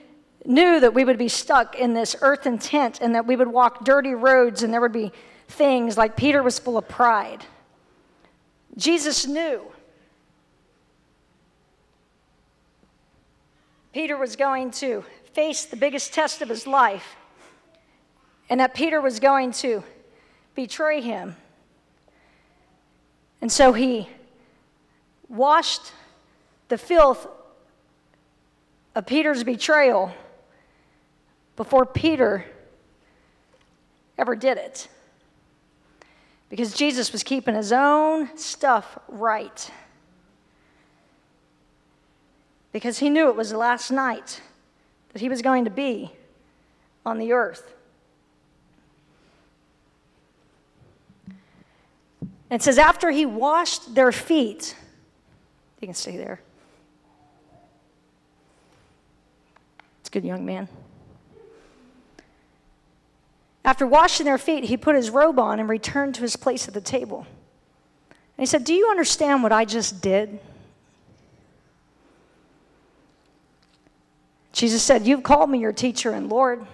[0.45, 3.87] knew that we would be stuck in this earthen tent and that we would walk
[3.87, 5.11] dirty roads and there would be
[5.49, 7.43] things like Peter was full of pride.
[8.77, 9.63] Jesus knew.
[13.95, 15.03] Peter was going to
[15.33, 17.17] face the biggest test of his life
[18.51, 19.83] and that Peter was going to
[20.55, 21.35] betray him.
[23.41, 24.11] And so he
[25.33, 25.93] washed
[26.69, 27.27] the filth
[28.95, 30.13] of Peter's betrayal
[31.57, 32.45] before Peter
[34.19, 34.89] ever did it.
[36.51, 39.71] Because Jesus was keeping his own stuff right.
[42.73, 44.43] Because he knew it was the last night
[45.13, 46.13] that he was going to be
[47.07, 47.73] on the earth.
[52.51, 54.77] It says, after he washed their feet,
[55.83, 56.41] you can stay there.
[60.01, 60.69] It's a good young man.
[63.65, 66.75] After washing their feet, he put his robe on and returned to his place at
[66.75, 67.27] the table.
[68.11, 70.39] And he said, Do you understand what I just did?
[74.53, 76.65] Jesus said, You've called me your teacher and Lord.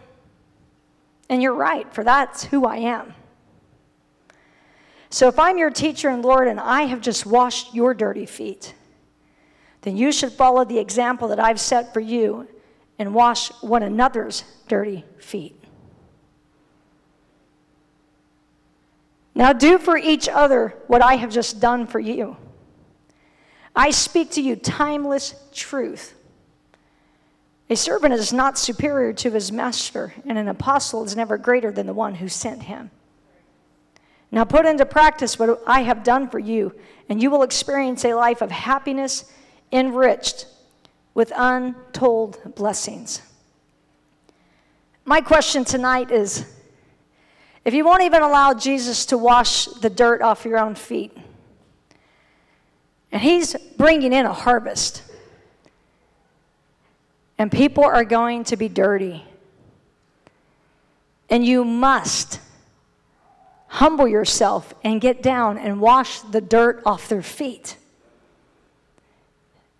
[1.31, 3.14] And you're right, for that's who I am.
[5.11, 8.75] So if I'm your teacher and Lord and I have just washed your dirty feet,
[9.83, 12.49] then you should follow the example that I've set for you
[12.99, 15.55] and wash one another's dirty feet.
[19.35, 22.37] Now do for each other what I have just done for you.
[23.75, 26.14] I speak to you timeless truth.
[27.71, 31.87] A servant is not superior to his master, and an apostle is never greater than
[31.87, 32.91] the one who sent him.
[34.33, 36.75] Now put into practice what I have done for you,
[37.09, 39.31] and you will experience a life of happiness
[39.72, 40.46] enriched
[41.14, 43.22] with untold blessings.
[45.04, 46.46] My question tonight is
[47.64, 51.16] if you won't even allow Jesus to wash the dirt off your own feet,
[53.11, 55.02] and He's bringing in a harvest,
[57.38, 59.24] and people are going to be dirty,
[61.31, 62.40] and you must
[63.66, 67.78] humble yourself and get down and wash the dirt off their feet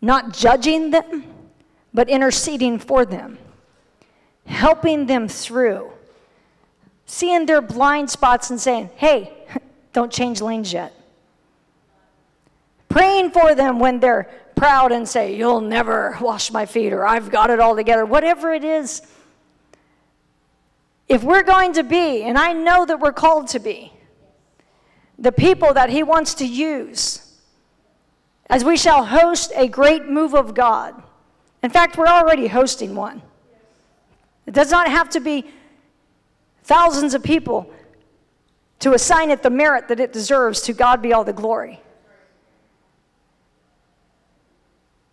[0.01, 1.25] not judging them,
[1.93, 3.39] but interceding for them,
[4.47, 5.91] helping them through,
[7.07, 9.33] seeing their blind spots and saying, hey,
[9.93, 10.95] don't change lanes yet.
[12.89, 17.31] Praying for them when they're proud and say, You'll never wash my feet, or I've
[17.31, 19.03] got it all together, whatever it is.
[21.09, 23.93] If we're going to be, and I know that we're called to be,
[25.19, 27.28] the people that He wants to use
[28.49, 31.01] as we shall host a great move of God.
[31.63, 33.23] In fact, we're already hosting one.
[34.47, 35.47] It does not have to be
[36.63, 37.71] thousands of people
[38.81, 40.61] to assign it the merit that it deserves.
[40.63, 41.81] To God be all the glory.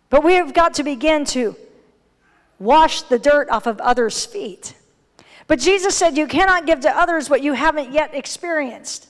[0.08, 1.56] But we have got to begin to
[2.58, 4.74] wash the dirt off of others' feet.
[5.46, 9.08] But Jesus said, You cannot give to others what you haven't yet experienced.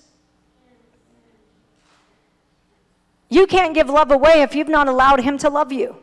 [3.29, 5.97] You can't give love away if you've not allowed Him to love you.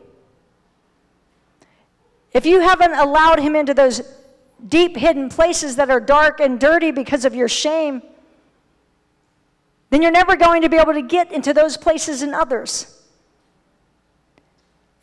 [2.32, 4.02] If you haven't allowed Him into those
[4.66, 8.02] deep hidden places that are dark and dirty because of your shame,
[9.90, 13.02] then you're never going to be able to get into those places in others.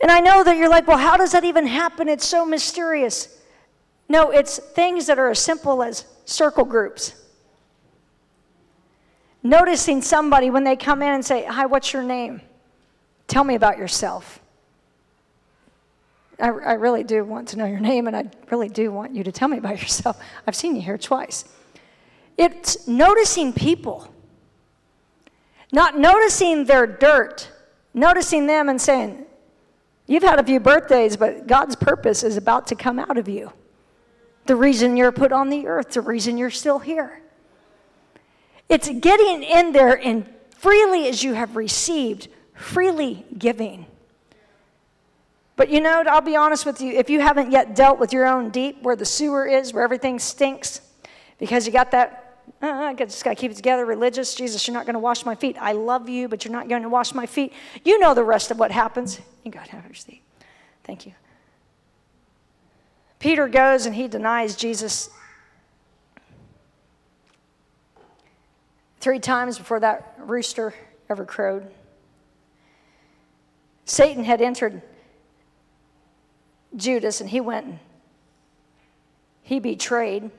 [0.02, 2.10] And I know that you're like, well, how does that even happen?
[2.10, 3.40] It's so mysterious.
[4.10, 7.21] No, it's things that are as simple as circle groups
[9.44, 12.42] noticing somebody when they come in and say, Hi, what's your name?
[13.28, 14.40] Tell me about yourself.
[16.40, 19.24] I, I really do want to know your name, and I really do want you
[19.24, 20.20] to tell me about yourself.
[20.48, 21.46] I've seen you here twice.
[22.38, 24.12] It's noticing people,
[25.72, 27.50] not noticing their dirt,
[27.94, 29.26] noticing them and saying,
[30.08, 33.54] You've had a few birthdays, but God's purpose is about to come out of you.
[34.46, 37.22] The reason you're put on the earth, the reason you're still here.
[38.72, 43.86] It's getting in there and freely as you have received, freely giving.
[45.58, 48.26] But you know, I'll be honest with you, if you haven't yet dealt with your
[48.26, 50.80] own deep, where the sewer is, where everything stinks,
[51.38, 54.74] because you got that, uh, I just got to keep it together, religious, Jesus, you're
[54.74, 55.58] not going to wash my feet.
[55.60, 57.52] I love you, but you're not going to wash my feet.
[57.84, 59.20] You know the rest of what happens.
[59.44, 60.22] You got to have your seat.
[60.86, 61.12] Thank you.
[63.20, 65.10] Peter goes and he denies Jesus
[69.02, 70.74] three times before that rooster
[71.10, 71.70] ever crowed.
[73.86, 74.82] Satan had entered
[76.76, 77.80] Judas, and he went and
[79.42, 80.32] he betrayed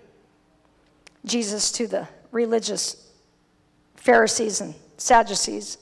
[1.25, 3.11] Jesus to the religious
[3.97, 5.77] Pharisees and Sadducees.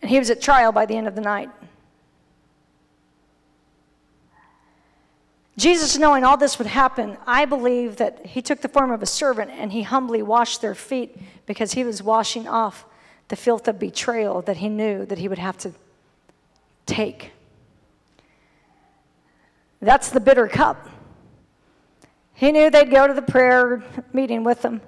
[0.00, 1.50] And he was at trial by the end of the night.
[5.56, 9.06] Jesus, knowing all this would happen, I believe that he took the form of a
[9.06, 12.84] servant and he humbly washed their feet because he was washing off
[13.28, 15.72] the filth of betrayal that he knew that he would have to
[16.84, 17.32] take.
[19.80, 20.88] That's the bitter cup.
[22.34, 23.82] He knew they'd go to the prayer
[24.12, 24.82] meeting with them.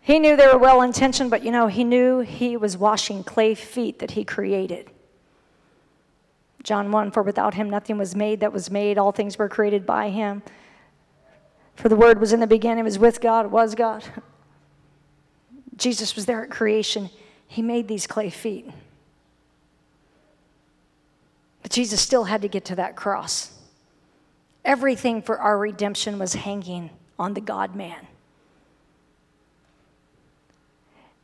[0.00, 3.54] He knew they were well intentioned, but you know, he knew he was washing clay
[3.54, 4.90] feet that he created.
[6.64, 9.86] John 1 For without him nothing was made that was made, all things were created
[9.86, 10.42] by him.
[11.76, 14.02] For the Word was in the beginning, was with God, was God.
[15.76, 17.10] Jesus was there at creation.
[17.46, 18.68] He made these clay feet.
[21.62, 23.52] But Jesus still had to get to that cross.
[24.64, 28.06] Everything for our redemption was hanging on the God man.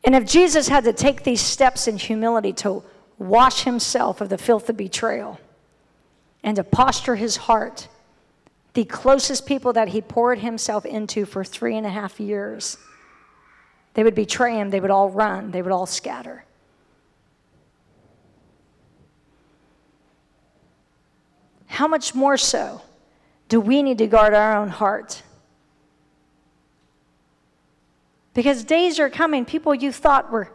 [0.04, 2.82] And if Jesus had to take these steps in humility to
[3.20, 5.38] wash himself of the filth of betrayal
[6.42, 7.86] and to posture his heart,
[8.72, 12.78] the closest people that he poured himself into for three and a half years,
[13.92, 16.44] they would betray him, they would all run, they would all scatter.
[21.66, 22.80] How much more so
[23.48, 25.22] do we need to guard our own heart?
[28.32, 30.50] Because days are coming, people you thought were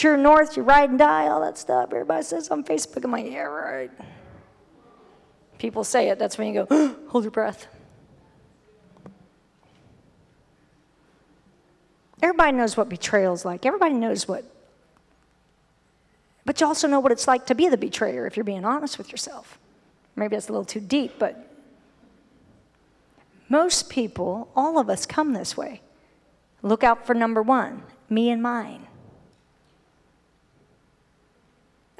[0.00, 1.90] true north, you ride and die, all that stuff.
[1.92, 3.90] Everybody says on Facebook, I'm like, yeah, right.
[5.58, 7.66] People say it, that's when you go, hold your breath.
[12.22, 13.66] Everybody knows what betrayal is like.
[13.66, 14.44] Everybody knows what.
[16.46, 18.96] But you also know what it's like to be the betrayer if you're being honest
[18.98, 19.58] with yourself.
[20.16, 21.46] Maybe that's a little too deep, but
[23.48, 25.82] most people, all of us, come this way.
[26.62, 28.86] Look out for number one me and mine.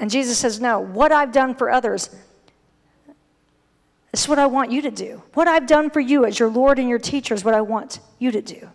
[0.01, 2.11] And Jesus says, No, what I've done for others,
[4.13, 5.23] is what I want you to do.
[5.35, 8.01] What I've done for you as your Lord and your teacher is what I want
[8.19, 8.69] you to do.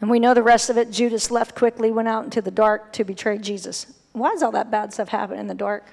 [0.00, 0.90] And we know the rest of it.
[0.90, 3.86] Judas left quickly, went out into the dark to betray Jesus.
[4.12, 5.84] Why does all that bad stuff happen in the dark?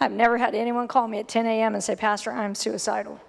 [0.00, 1.74] I've never had anyone call me at 10 a.m.
[1.74, 3.20] and say, Pastor, I'm suicidal.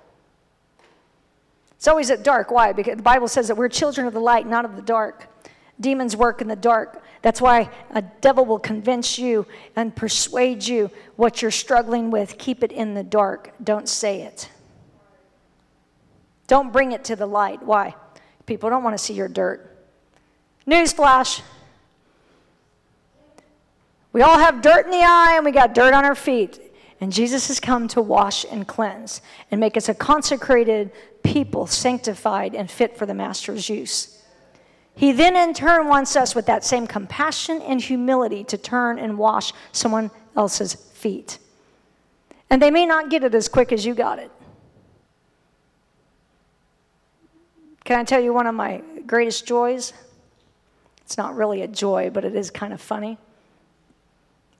[1.78, 2.52] It's always at dark.
[2.52, 2.74] Why?
[2.74, 5.28] Because the Bible says that we're children of the light, not of the dark.
[5.80, 7.04] Demons work in the dark.
[7.22, 12.38] That's why a devil will convince you and persuade you what you're struggling with.
[12.38, 13.54] Keep it in the dark.
[13.64, 14.50] Don't say it.
[16.48, 17.62] Don't bring it to the light.
[17.64, 17.96] Why?
[18.46, 19.76] People don't want to see your dirt.
[20.66, 21.42] Newsflash
[24.18, 26.60] we all have dirt in the eye and we got dirt on our feet.
[27.00, 29.22] And Jesus has come to wash and cleanse
[29.52, 34.17] and make us a consecrated people, sanctified and fit for the Master's use.
[34.98, 39.18] He then, in turn, wants us with that same compassion and humility to turn and
[39.18, 41.38] wash someone else's feet.
[42.50, 44.32] And they may not get it as quick as you got it.
[47.86, 49.94] Can I tell you one of my greatest joys?
[51.06, 53.18] It's not really a joy, but it is kind of funny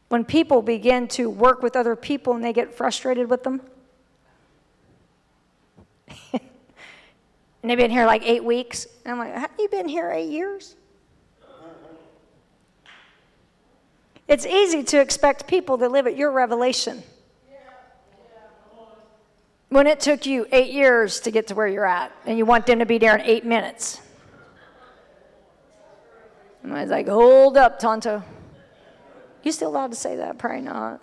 [0.10, 3.62] when people begin to work with other people and they get frustrated with them.
[7.62, 8.88] and they've been here like eight weeks.
[9.06, 10.76] And I'm like, have you been here eight years?
[14.28, 17.02] It's easy to expect people to live at your revelation
[19.70, 22.66] when it took you eight years to get to where you're at, and you want
[22.66, 24.02] them to be there in eight minutes.
[26.64, 28.24] And I was like, hold up, Tonto.
[29.44, 30.38] You still allowed to say that?
[30.38, 31.02] Probably not.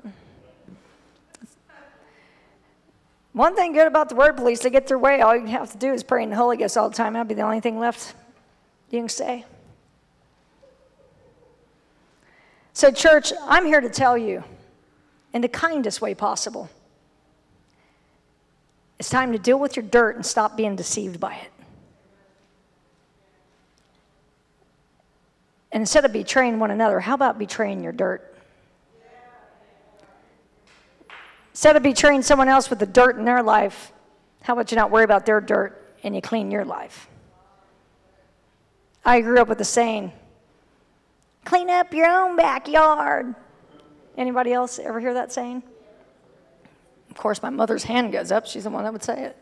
[3.34, 5.20] One thing good about the word police, they get their way.
[5.20, 7.12] All you have to do is pray in the Holy Ghost all the time.
[7.12, 8.14] That'd be the only thing left
[8.90, 9.44] you can say.
[12.72, 14.44] So, church, I'm here to tell you
[15.32, 16.70] in the kindest way possible
[19.00, 21.50] it's time to deal with your dirt and stop being deceived by it.
[25.72, 28.33] And instead of betraying one another, how about betraying your dirt?
[31.54, 33.92] Instead of betraying someone else with the dirt in their life,
[34.42, 37.08] how about you not worry about their dirt and you clean your life?
[39.04, 40.10] I grew up with the saying,
[41.44, 43.36] clean up your own backyard.
[44.18, 45.62] Anybody else ever hear that saying?
[47.08, 48.46] Of course, my mother's hand goes up.
[48.46, 49.36] She's the one that would say it.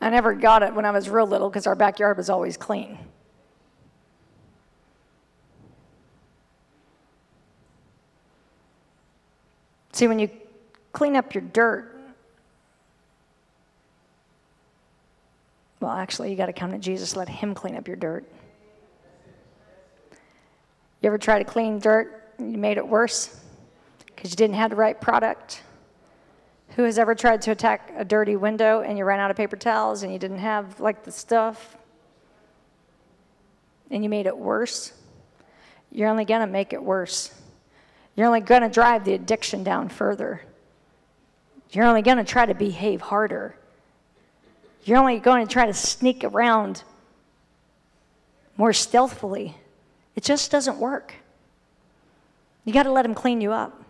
[0.00, 2.98] I never got it when I was real little because our backyard was always clean.
[9.94, 10.28] See, when you
[10.92, 11.96] clean up your dirt,
[15.78, 18.28] well, actually, you got to come to Jesus, let Him clean up your dirt.
[21.00, 23.40] You ever try to clean dirt and you made it worse
[24.04, 25.62] because you didn't have the right product?
[26.70, 29.56] Who has ever tried to attack a dirty window and you ran out of paper
[29.56, 31.76] towels and you didn't have like the stuff
[33.92, 34.92] and you made it worse?
[35.92, 37.32] You're only going to make it worse.
[38.16, 40.42] You're only going to drive the addiction down further.
[41.70, 43.56] You're only going to try to behave harder.
[44.84, 46.84] You're only going to try to sneak around
[48.56, 49.56] more stealthily.
[50.14, 51.14] It just doesn't work.
[52.64, 53.82] You got to let him clean you up.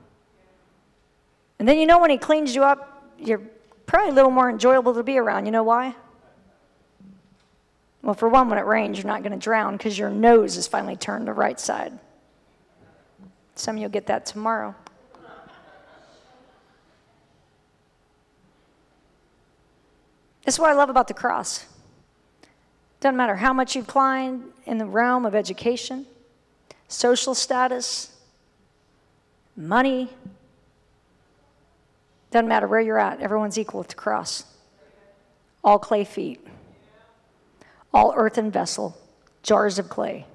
[1.59, 3.43] And then you know when he cleans you up, you're
[3.87, 5.47] probably a little more enjoyable to be around.
[5.47, 5.95] You know why?
[8.03, 10.67] Well, for one, when it rains, you're not going to drown because your nose is
[10.67, 11.99] finally turned the right side.
[13.55, 14.75] Some of you will get that tomorrow.
[20.45, 21.67] This is what I love about the cross.
[23.01, 26.07] Doesn't matter how much you've climbed in the realm of education,
[26.89, 28.15] social status,
[29.57, 30.11] money,
[32.31, 34.45] doesn't matter where you're at, everyone's equal at the cross.
[35.63, 36.47] All clay feet,
[37.93, 38.97] all earthen vessel,
[39.43, 40.27] jars of clay.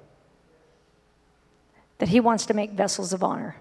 [2.00, 3.56] That He wants to make vessels of honor.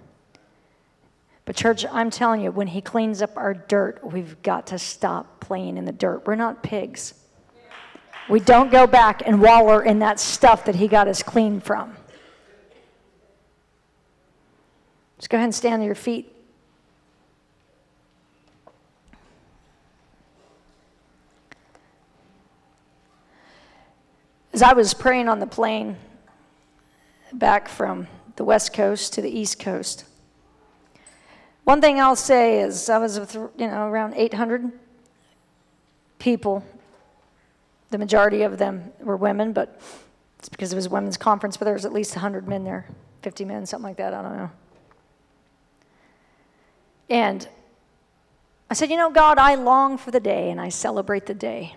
[1.45, 5.39] But, church, I'm telling you, when He cleans up our dirt, we've got to stop
[5.39, 6.25] playing in the dirt.
[6.25, 7.13] We're not pigs.
[8.29, 11.97] We don't go back and waller in that stuff that He got us clean from.
[15.17, 16.33] Just go ahead and stand on your feet.
[24.53, 25.97] As I was praying on the plane
[27.33, 28.07] back from
[28.39, 30.05] the West Coast to the East Coast,
[31.65, 34.71] one thing I'll say is I was with, you know, around 800
[36.19, 36.63] people.
[37.89, 39.81] The majority of them were women, but
[40.37, 42.87] it's because it was a women's conference, but there was at least 100 men there,
[43.23, 44.51] 50 men, something like that, I don't know.
[47.09, 47.45] And
[48.69, 51.75] I said, You know, God, I long for the day and I celebrate the day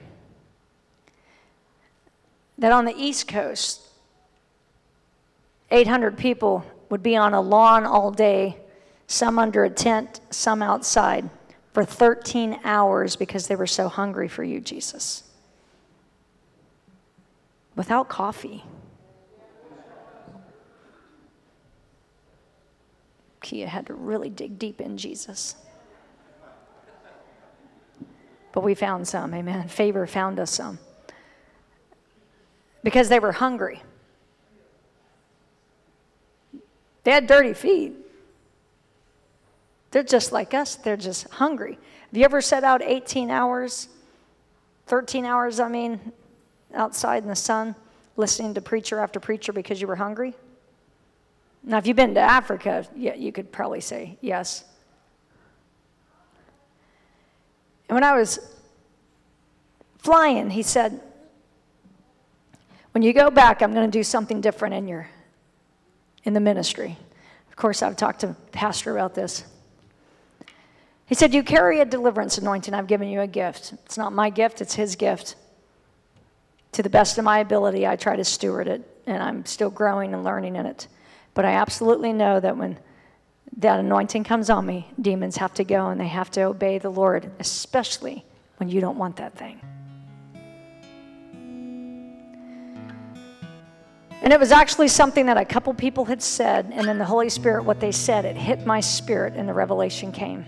[2.57, 3.89] that on the East Coast,
[5.73, 8.59] 800 people would be on a lawn all day,
[9.07, 11.29] some under a tent, some outside,
[11.73, 15.25] for 13 hours because they were so hungry for you, Jesus.
[17.75, 18.65] Without coffee.
[23.41, 25.57] Kia had to really dig deep in Jesus.
[28.53, 29.69] But we found some, amen.
[29.69, 30.79] Favor found us some
[32.85, 33.83] because they were hungry.
[37.05, 37.97] They had dirty feet.
[39.91, 41.73] They're just like us, they're just hungry.
[41.73, 43.89] Have you ever set out 18 hours,
[44.87, 46.13] 13 hours, I mean,
[46.75, 47.75] outside in the sun,
[48.17, 50.35] listening to preacher after preacher because you were hungry?
[51.63, 54.65] Now, if you've been to Africa, yeah, you could probably say yes.
[57.89, 58.39] And when I was
[59.99, 61.01] flying, he said,
[62.93, 65.09] when you go back, I'm going to do something different in your
[66.25, 66.99] in the ministry.
[67.49, 69.45] Of course, I've talked to pastor about this.
[71.07, 72.73] He said, "You carry a deliverance anointing.
[72.73, 73.73] I've given you a gift.
[73.85, 75.37] It's not my gift; it's His gift.
[76.73, 80.15] To the best of my ability, I try to steward it, and I'm still growing
[80.15, 80.89] and learning in it.
[81.35, 82.79] But I absolutely know that when
[83.59, 86.91] that anointing comes on me, demons have to go and they have to obey the
[86.91, 88.25] Lord, especially
[88.57, 89.61] when you don't want that thing."
[94.23, 97.29] And it was actually something that a couple people had said, and then the Holy
[97.29, 100.45] Spirit, what they said, it hit my spirit, and the revelation came.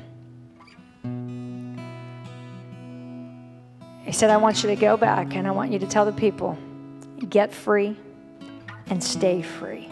[4.05, 6.13] He said, I want you to go back and I want you to tell the
[6.13, 6.57] people
[7.29, 7.97] get free
[8.87, 9.89] and stay free,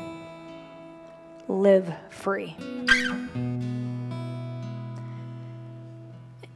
[1.49, 2.55] live free.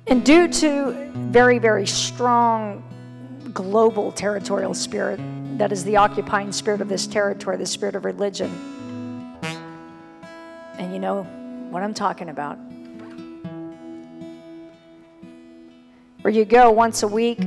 [0.07, 2.85] And due to very, very strong
[3.53, 5.19] global territorial spirit,
[5.59, 8.51] that is the occupying spirit of this territory, the spirit of religion.
[10.79, 11.23] And you know
[11.71, 12.59] what I'm talking about.
[16.21, 17.41] Where you go once a week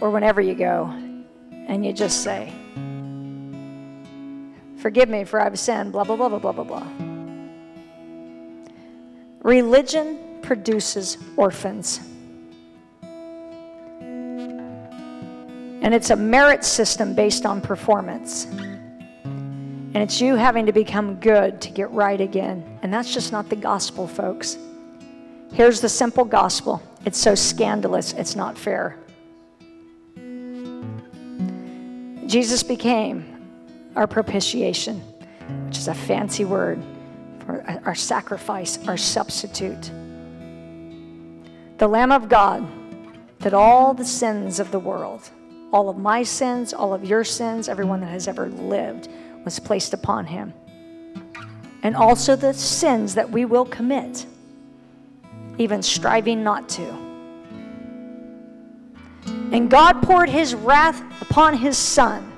[0.00, 0.86] or whenever you go
[1.50, 2.52] and you just say,
[4.78, 6.86] Forgive me for I've sinned, blah, blah, blah, blah, blah, blah, blah.
[9.42, 12.00] Religion produces orphans.
[15.88, 18.44] And it's a merit system based on performance.
[18.44, 22.78] And it's you having to become good to get right again.
[22.82, 24.58] And that's just not the gospel, folks.
[25.54, 28.98] Here's the simple gospel it's so scandalous, it's not fair.
[32.26, 33.24] Jesus became
[33.96, 35.00] our propitiation,
[35.64, 36.82] which is a fancy word
[37.46, 39.90] for our sacrifice, our substitute.
[41.78, 42.68] The Lamb of God
[43.38, 45.30] that all the sins of the world,
[45.72, 49.08] all of my sins, all of your sins, everyone that has ever lived
[49.44, 50.54] was placed upon him.
[51.82, 54.26] And also the sins that we will commit,
[55.58, 56.86] even striving not to.
[59.52, 62.32] And God poured his wrath upon his son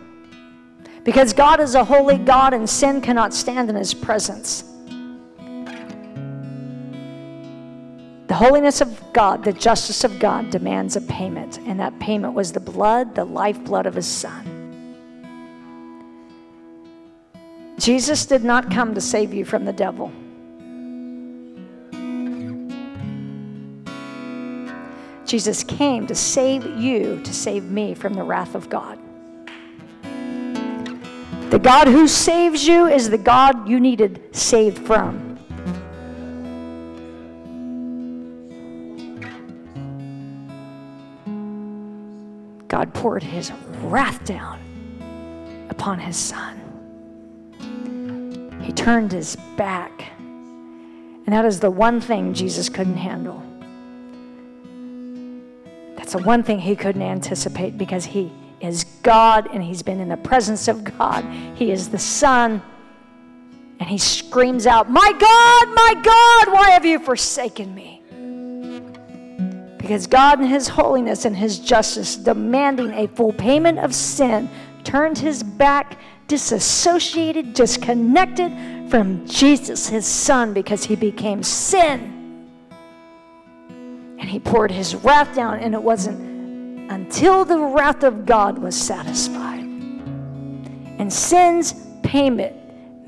[1.04, 4.64] because God is a holy God and sin cannot stand in his presence.
[8.30, 12.52] The holiness of God, the justice of God demands a payment, and that payment was
[12.52, 14.46] the blood, the lifeblood of his son.
[17.76, 20.12] Jesus did not come to save you from the devil.
[25.26, 28.96] Jesus came to save you, to save me from the wrath of God.
[31.50, 35.29] The God who saves you is the God you needed saved from.
[42.70, 43.50] God poured his
[43.82, 44.60] wrath down
[45.70, 46.56] upon his son.
[48.62, 50.12] He turned his back.
[50.18, 53.42] And that is the one thing Jesus couldn't handle.
[55.96, 60.08] That's the one thing he couldn't anticipate because he is God and he's been in
[60.08, 61.24] the presence of God.
[61.56, 62.62] He is the Son.
[63.80, 67.99] And he screams out, My God, my God, why have you forsaken me?
[69.90, 74.48] Because God, in His holiness and His justice, demanding a full payment of sin,
[74.84, 78.52] turned His back, disassociated, disconnected
[78.88, 82.48] from Jesus, His Son, because He became sin.
[84.20, 88.80] And He poured His wrath down, and it wasn't until the wrath of God was
[88.80, 89.64] satisfied.
[91.00, 91.74] And sin's
[92.04, 92.54] payment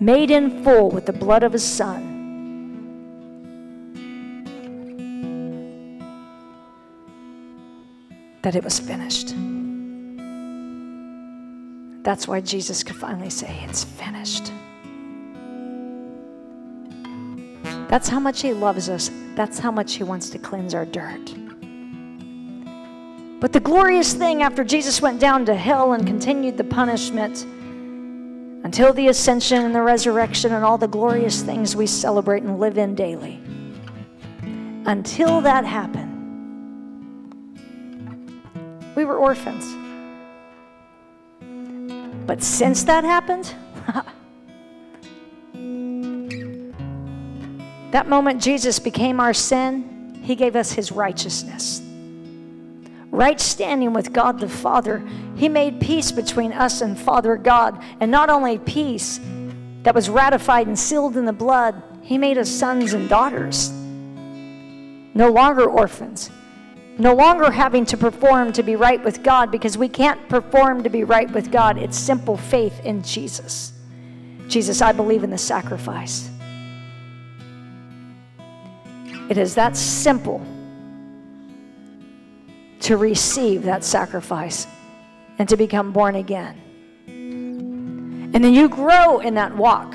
[0.01, 2.12] made in full with the blood of His Son
[8.43, 9.35] that it was finished.
[12.03, 14.53] That's why Jesus could finally say, It's finished.
[17.89, 19.11] That's how much He loves us.
[19.35, 21.35] That's how much He wants to cleanse our dirt.
[23.39, 27.45] But the glorious thing after Jesus went down to hell and continued the punishment
[28.65, 32.79] until the ascension and the resurrection and all the glorious things we celebrate and live
[32.79, 33.41] in daily,
[34.87, 36.12] until that happened,
[38.95, 39.65] we were orphans.
[42.27, 43.55] But since that happened,
[47.93, 51.81] that moment Jesus became our sin, he gave us his righteousness.
[53.11, 57.83] Right standing with God the Father, he made peace between us and Father God.
[58.01, 59.21] And not only peace
[59.83, 63.71] that was ratified and sealed in the blood, he made us sons and daughters.
[65.15, 66.31] No longer orphans
[66.99, 70.91] no longer having to perform to be right with God because we can't perform to
[70.91, 71.79] be right with God.
[71.79, 73.73] It's simple faith in Jesus.
[74.49, 76.31] Jesus, I believe in the sacrifice.
[79.31, 80.45] It is that simple
[82.81, 84.67] to receive that sacrifice
[85.39, 86.59] and to become born again.
[87.07, 89.95] And then you grow in that walk.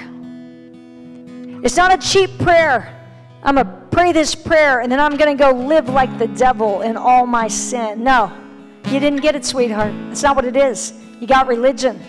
[1.63, 2.96] It's not a cheap prayer.
[3.43, 6.27] I'm going to pray this prayer and then I'm going to go live like the
[6.27, 8.03] devil in all my sin.
[8.03, 8.31] No,
[8.85, 9.93] you didn't get it, sweetheart.
[10.07, 10.93] That's not what it is.
[11.19, 12.01] You got religion.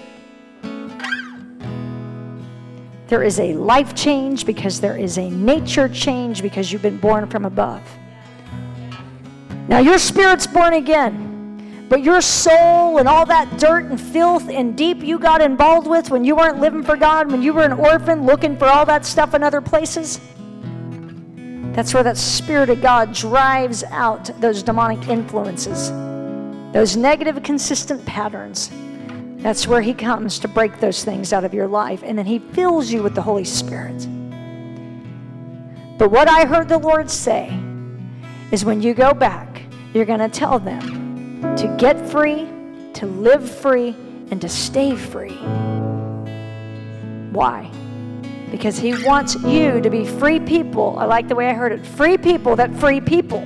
[3.08, 7.26] There is a life change because there is a nature change because you've been born
[7.28, 7.82] from above.
[9.66, 14.76] Now, your spirit's born again, but your soul and all that dirt and filth and
[14.76, 17.72] deep you got involved with when you weren't living for God, when you were an
[17.72, 20.20] orphan looking for all that stuff in other places,
[21.78, 25.92] that's where that Spirit of God drives out those demonic influences,
[26.72, 28.72] those negative, consistent patterns.
[29.44, 32.02] That's where He comes to break those things out of your life.
[32.02, 34.08] And then He fills you with the Holy Spirit.
[35.98, 37.56] But what I heard the Lord say
[38.50, 39.62] is when you go back,
[39.94, 42.48] you're going to tell them to get free,
[42.94, 43.90] to live free,
[44.32, 45.38] and to stay free.
[47.30, 47.70] Why?
[48.50, 50.98] Because He wants you to be free people.
[50.98, 53.40] I like the way I heard it free people that free people.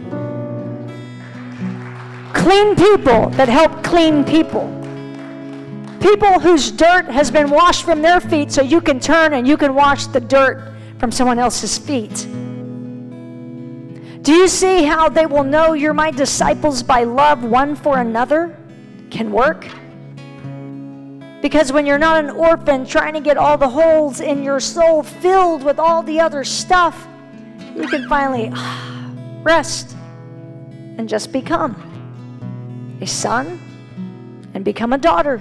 [2.33, 4.69] Clean people that help clean people.
[6.01, 9.57] People whose dirt has been washed from their feet so you can turn and you
[9.57, 12.27] can wash the dirt from someone else's feet.
[14.23, 18.57] Do you see how they will know you're my disciples by love one for another
[19.11, 19.67] can work?
[21.43, 25.03] Because when you're not an orphan trying to get all the holes in your soul
[25.03, 27.09] filled with all the other stuff,
[27.75, 28.51] you can finally
[29.43, 29.97] rest
[30.97, 31.75] and just become
[33.01, 33.61] a son
[34.55, 35.41] and become a daughter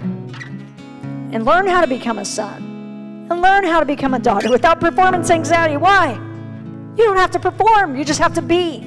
[1.32, 4.80] and learn how to become a son and learn how to become a daughter without
[4.80, 5.78] performance anxiety.
[5.78, 6.14] Why?
[6.98, 8.80] You don't have to perform, you just have to be.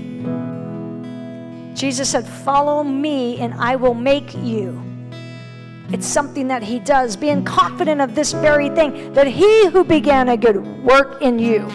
[1.75, 4.94] Jesus said, Follow me and I will make you.
[5.91, 10.31] It's something that he does, being confident of this very thing that he who began
[10.31, 11.67] a good work in you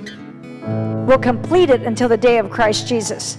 [1.06, 3.38] will complete it until the day of Christ Jesus.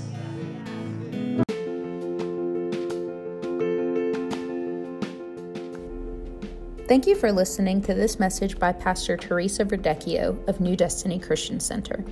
[6.87, 11.61] Thank you for listening to this message by Pastor Teresa Verdecchio of New Destiny Christian
[11.61, 12.05] Center.